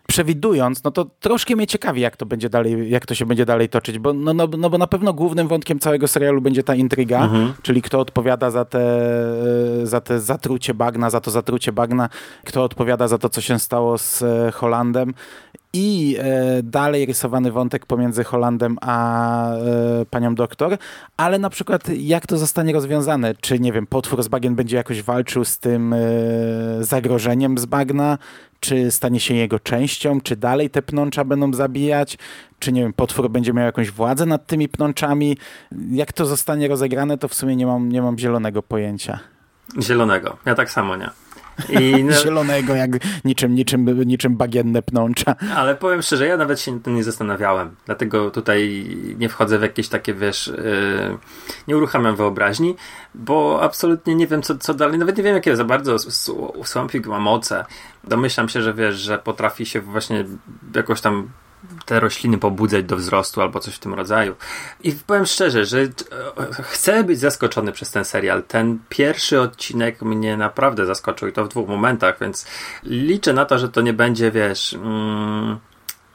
przewidując, 0.07 0.85
no 0.85 0.90
to 0.90 1.05
troszkę 1.21 1.57
mnie 1.57 1.66
ciekawi, 1.66 2.01
jak 2.01 2.16
to 2.16 2.27
będzie 2.27 2.49
dalej, 2.49 2.90
jak 2.90 3.07
to 3.07 3.14
się 3.14 3.27
będzie 3.27 3.45
dalej 3.45 3.69
toczyć, 3.69 3.99
bo, 3.99 4.12
no, 4.12 4.35
no, 4.35 4.49
no 4.59 4.71
bo 4.71 4.79
na 4.79 4.87
pewno 4.87 5.12
głównym 5.12 5.49
wątkiem 5.49 5.79
całego 5.79 6.09
serialu 6.09 6.40
będzie 6.40 6.62
ta 6.62 6.75
intryga, 6.75 7.25
mhm. 7.25 7.53
czyli 7.62 7.83
kto 7.83 8.01
odpowiada 8.01 8.51
za 8.51 8.64
te, 8.64 8.81
e, 9.83 9.87
za 9.87 10.01
te 10.01 10.21
zatrucie 10.21 10.75
bagna, 10.75 11.11
za 11.11 11.21
to 11.21 11.31
zatrucie 11.31 11.73
bagna, 11.73 12.09
kto 12.45 12.64
odpowiada 12.64 13.09
za 13.09 13.19
to, 13.19 13.29
co 13.29 13.40
się 13.40 13.59
stało 13.59 13.99
z 13.99 14.25
Holandem 14.55 15.14
i 15.72 16.16
e, 16.18 16.62
dalej 16.62 17.07
rysowany 17.07 17.52
wątek 17.52 17.87
pomiędzy 17.87 18.24
Holandem 18.24 18.79
a 18.81 19.52
e, 19.52 19.59
panią 20.11 20.35
doktor, 20.35 20.79
ale 21.16 21.38
na 21.38 21.50
przykład 21.50 21.88
jak 21.88 22.26
to 22.26 22.38
zostanie 22.38 22.72
rozwiązane? 22.72 23.35
Czy, 23.35 23.61
nie 23.61 23.72
wiem, 23.72 23.87
potwór 23.87 24.22
z 24.22 24.29
bagien 24.29 24.55
będzie 24.55 24.76
jakoś 24.76 25.02
walczył 25.02 25.44
z 25.44 25.59
tym 25.59 25.92
e, 25.92 25.98
zagrożeniem 26.81 27.59
z 27.59 27.66
bagna? 27.66 28.18
Czy 28.61 28.90
stanie 28.90 29.20
się 29.20 29.35
jego 29.35 29.61
częścią? 29.61 30.20
Czy 30.20 30.37
dalej 30.37 30.70
te 30.70 30.83
pnącza 30.83 31.24
będą 31.24 31.52
zabijać? 31.52 32.18
Czy, 32.59 32.72
nie 32.72 32.83
wiem, 32.83 32.92
potwór 32.92 33.31
będzie 33.31 33.52
miał 33.52 33.64
jakąś 33.64 33.90
władzę 33.90 34.26
nad 34.26 34.46
tymi 34.46 34.68
pnączami? 34.68 35.37
Jak 35.90 36.12
to 36.12 36.26
zostanie 36.26 36.68
rozegrane, 36.68 37.18
to 37.18 37.29
w 37.29 37.35
sumie 37.35 37.57
nie 37.57 37.66
mam, 37.66 37.88
nie 37.88 38.02
mam 38.02 38.18
zielonego 38.18 38.62
pojęcia. 38.62 39.18
Zielonego. 39.83 40.37
Ja 40.46 40.55
tak 40.55 40.70
samo 40.70 40.96
nie. 40.96 41.11
I 41.69 42.05
no, 42.05 42.12
Zielonego, 42.12 42.75
jak 42.75 42.90
niczym, 43.25 43.55
niczym, 43.55 43.99
niczym 44.07 44.37
bagienne 44.37 44.83
pnącza. 44.83 45.35
ale 45.57 45.77
powiem 45.77 46.03
szczerze, 46.03 46.27
ja 46.27 46.37
nawet 46.37 46.61
się 46.61 46.81
tym 46.81 46.95
nie 46.95 47.05
zastanawiałem. 47.05 47.77
Dlatego 47.87 48.31
tutaj 48.31 48.87
nie 49.19 49.29
wchodzę 49.29 49.59
w 49.59 49.62
jakieś 49.62 49.88
takie, 49.88 50.14
wiesz, 50.14 50.47
yy, 50.47 51.19
nie 51.69 51.77
uruchamiam 51.77 52.16
wyobraźni, 52.16 52.77
bo 53.14 53.62
absolutnie 53.62 54.14
nie 54.14 54.27
wiem, 54.27 54.42
co, 54.42 54.59
co 54.59 54.75
dalej. 54.75 54.99
Nawet 54.99 55.16
nie 55.16 55.23
wiem, 55.23 55.35
jakie 55.35 55.57
za 55.57 55.64
bardzo 55.64 55.99
Swampik 56.64 57.07
ma 57.07 57.19
moce. 57.19 57.64
Domyślam 58.05 58.49
się, 58.49 58.62
że 58.62 58.75
wiesz, 58.75 58.97
że 58.97 59.19
potrafi 59.19 59.66
się 59.66 59.81
właśnie 59.81 60.25
jakoś 60.75 61.01
tam 61.01 61.29
te 61.85 62.00
rośliny 62.00 62.38
pobudzać 62.38 62.85
do 62.85 62.96
wzrostu 62.96 63.42
albo 63.42 63.61
coś 63.61 63.74
w 63.74 63.79
tym 63.79 63.94
rodzaju. 63.94 64.35
I 64.85 64.92
powiem 64.92 65.26
szczerze, 65.26 65.64
że 65.64 65.81
e, 65.81 65.88
chcę 66.62 67.05
być 67.05 67.18
zaskoczony 67.18 67.72
przez 67.72 67.90
ten 67.90 68.05
serial. 68.05 68.42
Ten 68.42 68.79
pierwszy 68.88 69.40
odcinek 69.40 70.02
mnie 70.02 70.37
naprawdę 70.37 70.87
zaskoczył 70.87 71.29
i 71.29 71.33
to 71.33 71.44
w 71.44 71.48
dwóch 71.48 71.68
momentach, 71.68 72.18
więc 72.20 72.46
liczę 72.85 73.33
na 73.33 73.44
to, 73.44 73.59
że 73.59 73.68
to 73.68 73.81
nie 73.81 73.92
będzie, 73.92 74.31
wiesz, 74.31 74.74
mm, 74.74 75.59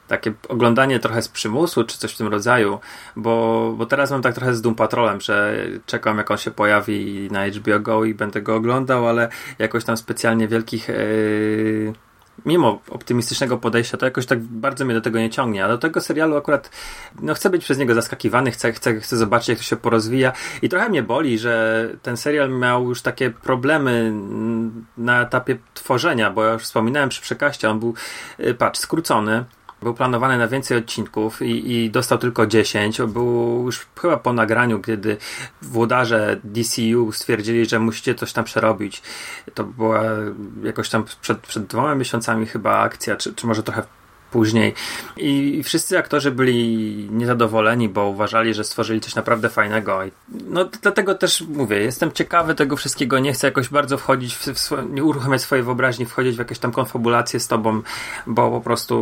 takie 0.08 0.32
oglądanie 0.48 0.98
trochę 0.98 1.22
z 1.22 1.28
przymusu 1.28 1.84
czy 1.84 1.98
coś 1.98 2.12
w 2.12 2.16
tym 2.16 2.28
rodzaju, 2.28 2.80
bo, 3.16 3.74
bo 3.76 3.86
teraz 3.86 4.10
mam 4.10 4.22
tak 4.22 4.34
trochę 4.34 4.54
z 4.54 4.62
Doom 4.62 4.74
Patrolem, 4.74 5.20
że 5.20 5.56
czekam 5.86 6.18
jak 6.18 6.30
on 6.30 6.38
się 6.38 6.50
pojawi 6.50 7.28
na 7.30 7.46
HBO 7.46 7.80
Go 7.80 8.04
i 8.04 8.14
będę 8.14 8.42
go 8.42 8.54
oglądał, 8.54 9.08
ale 9.08 9.28
jakoś 9.58 9.84
tam 9.84 9.96
specjalnie 9.96 10.48
wielkich 10.48 10.88
yy, 10.88 11.92
mimo 12.46 12.80
optymistycznego 12.90 13.58
podejścia, 13.58 13.96
to 13.96 14.06
jakoś 14.06 14.26
tak 14.26 14.40
bardzo 14.40 14.84
mnie 14.84 14.94
do 14.94 15.00
tego 15.00 15.18
nie 15.18 15.30
ciągnie, 15.30 15.64
a 15.64 15.68
do 15.68 15.78
tego 15.78 16.00
serialu 16.00 16.36
akurat 16.36 16.70
no, 17.20 17.34
chcę 17.34 17.50
być 17.50 17.64
przez 17.64 17.78
niego 17.78 17.94
zaskakiwany, 17.94 18.50
chcę, 18.50 18.72
chcę, 18.72 19.00
chcę 19.00 19.16
zobaczyć, 19.16 19.48
jak 19.48 19.58
to 19.58 19.64
się 19.64 19.76
porozwija. 19.76 20.32
I 20.62 20.68
trochę 20.68 20.88
mnie 20.88 21.02
boli, 21.02 21.38
że 21.38 21.88
ten 22.02 22.16
serial 22.16 22.50
miał 22.50 22.88
już 22.88 23.02
takie 23.02 23.30
problemy 23.30 24.12
na 24.96 25.22
etapie 25.22 25.58
tworzenia, 25.74 26.30
bo 26.30 26.44
ja 26.44 26.52
już 26.52 26.62
wspominałem 26.62 27.08
przy 27.08 27.22
przekaście, 27.22 27.70
on 27.70 27.80
był, 27.80 27.94
y, 28.40 28.54
patrz, 28.54 28.80
skrócony, 28.80 29.44
był 29.82 29.94
planowany 29.94 30.38
na 30.38 30.48
więcej 30.48 30.78
odcinków 30.78 31.42
i, 31.42 31.72
i 31.72 31.90
dostał 31.90 32.18
tylko 32.18 32.46
10. 32.46 33.02
Był 33.02 33.62
już 33.66 33.86
chyba 34.00 34.16
po 34.16 34.32
nagraniu, 34.32 34.80
kiedy 34.80 35.16
włodarze 35.62 36.40
DCU 36.44 37.12
stwierdzili, 37.12 37.66
że 37.66 37.78
musicie 37.78 38.14
coś 38.14 38.32
tam 38.32 38.44
przerobić. 38.44 39.02
To 39.54 39.64
była 39.64 40.02
jakoś 40.62 40.88
tam 40.88 41.04
przed, 41.20 41.38
przed 41.38 41.66
dwoma 41.66 41.94
miesiącami 41.94 42.46
chyba 42.46 42.78
akcja, 42.78 43.16
czy, 43.16 43.34
czy 43.34 43.46
może 43.46 43.62
trochę 43.62 43.82
później. 44.32 44.74
I, 45.16 45.62
wszyscy 45.64 45.98
aktorzy 45.98 46.30
byli 46.30 47.08
niezadowoleni, 47.10 47.88
bo 47.88 48.08
uważali, 48.08 48.54
że 48.54 48.64
stworzyli 48.64 49.00
coś 49.00 49.14
naprawdę 49.14 49.48
fajnego. 49.48 50.00
No 50.48 50.64
dlatego 50.82 51.14
też 51.14 51.40
mówię, 51.40 51.76
jestem 51.80 52.12
ciekawy 52.12 52.54
tego 52.54 52.76
wszystkiego, 52.76 53.18
nie 53.18 53.32
chcę 53.32 53.46
jakoś 53.46 53.68
bardzo 53.68 53.98
wchodzić, 53.98 54.34
w, 54.34 54.46
w 54.46 54.70
nie 54.90 55.04
uruchamiać 55.04 55.40
swojej 55.40 55.64
wyobraźni, 55.64 56.06
wchodzić 56.06 56.36
w 56.36 56.38
jakieś 56.38 56.58
tam 56.58 56.72
konfabulacje 56.72 57.40
z 57.40 57.48
tobą, 57.48 57.82
bo 58.26 58.50
po 58.50 58.60
prostu 58.60 58.94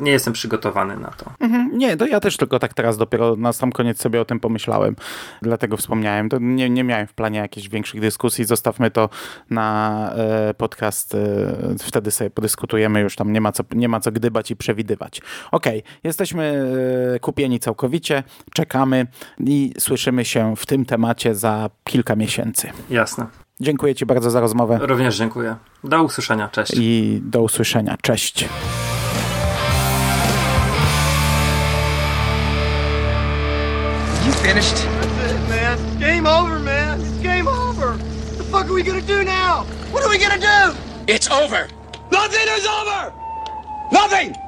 nie 0.00 0.10
jestem 0.12 0.32
przygotowany 0.32 0.96
na 0.96 1.08
to. 1.08 1.32
Mhm, 1.40 1.78
Nie, 1.78 1.96
to 1.96 2.06
ja 2.06 2.20
też 2.20 2.36
tylko 2.36 2.58
tak 2.58 2.74
teraz 2.74 2.96
dopiero 2.96 3.36
na 3.36 3.52
sam 3.52 3.72
koniec 3.72 4.00
sobie 4.00 4.20
o 4.20 4.24
tym 4.24 4.40
pomyślałem. 4.40 4.96
Dlatego 5.42 5.76
wspomniałem. 5.76 6.28
To 6.28 6.38
nie, 6.40 6.70
nie 6.70 6.84
miałem 6.84 7.06
w 7.06 7.12
planie 7.14 7.38
jakichś 7.38 7.68
większych 7.68 8.00
dyskusji. 8.00 8.44
Zostawmy 8.44 8.90
to 8.90 9.08
na 9.50 10.10
e, 10.14 10.54
podcast. 10.54 11.14
E, 11.14 11.18
wtedy 11.78 12.10
sobie 12.10 12.30
podyskutujemy. 12.30 13.00
Już 13.00 13.16
tam 13.16 13.32
nie 13.32 13.40
ma 13.40 13.52
co, 13.52 13.64
nie 13.74 13.88
ma 13.88 14.00
co 14.00 14.12
gdybać 14.12 14.50
i 14.50 14.56
przewidywać. 14.68 15.20
Okej, 15.50 15.82
jesteśmy 16.04 16.64
e, 17.14 17.18
kupieni 17.20 17.60
całkowicie. 17.60 18.22
Czekamy 18.54 19.06
i 19.40 19.72
słyszymy 19.78 20.24
się 20.24 20.56
w 20.56 20.66
tym 20.66 20.84
temacie 20.84 21.34
za 21.34 21.70
kilka 21.84 22.16
miesięcy. 22.16 22.70
Jasne. 22.90 23.26
Dziękuję 23.60 23.94
Ci 23.94 24.06
bardzo 24.06 24.30
za 24.30 24.40
rozmowę 24.40 24.78
Również 24.80 25.16
dziękuję. 25.16 25.56
Do 25.84 26.02
usłyszenia. 26.02 26.48
Cześć. 26.48 26.72
i 26.76 27.20
do 27.22 27.42
usłyszenia. 27.42 27.96
Cześć. 28.02 28.44
You 34.26 34.32
finished? 34.32 34.76
That's 34.76 35.32
it, 35.32 35.48
man. 35.48 35.78
It's 35.78 35.96
game 36.00 36.26
over, 36.26 36.60
man. 36.60 37.00
It's 37.00 37.22
game 37.22 37.48
over. 37.48 37.88
What 37.92 38.38
the 38.38 38.44
fuck 38.44 38.64
are 38.66 38.74
we 38.74 38.82
gonna 38.82 39.00
do 39.16 39.24
now? 39.24 39.64
What 39.92 40.04
are 40.04 40.10
we 40.10 40.18
gonna 40.18 40.38
do? 40.38 40.74
It's 41.14 41.30
over. 41.30 41.68
Nothing 42.10 42.48
is 42.58 42.66
over! 42.66 43.12
Nothing! 43.92 44.47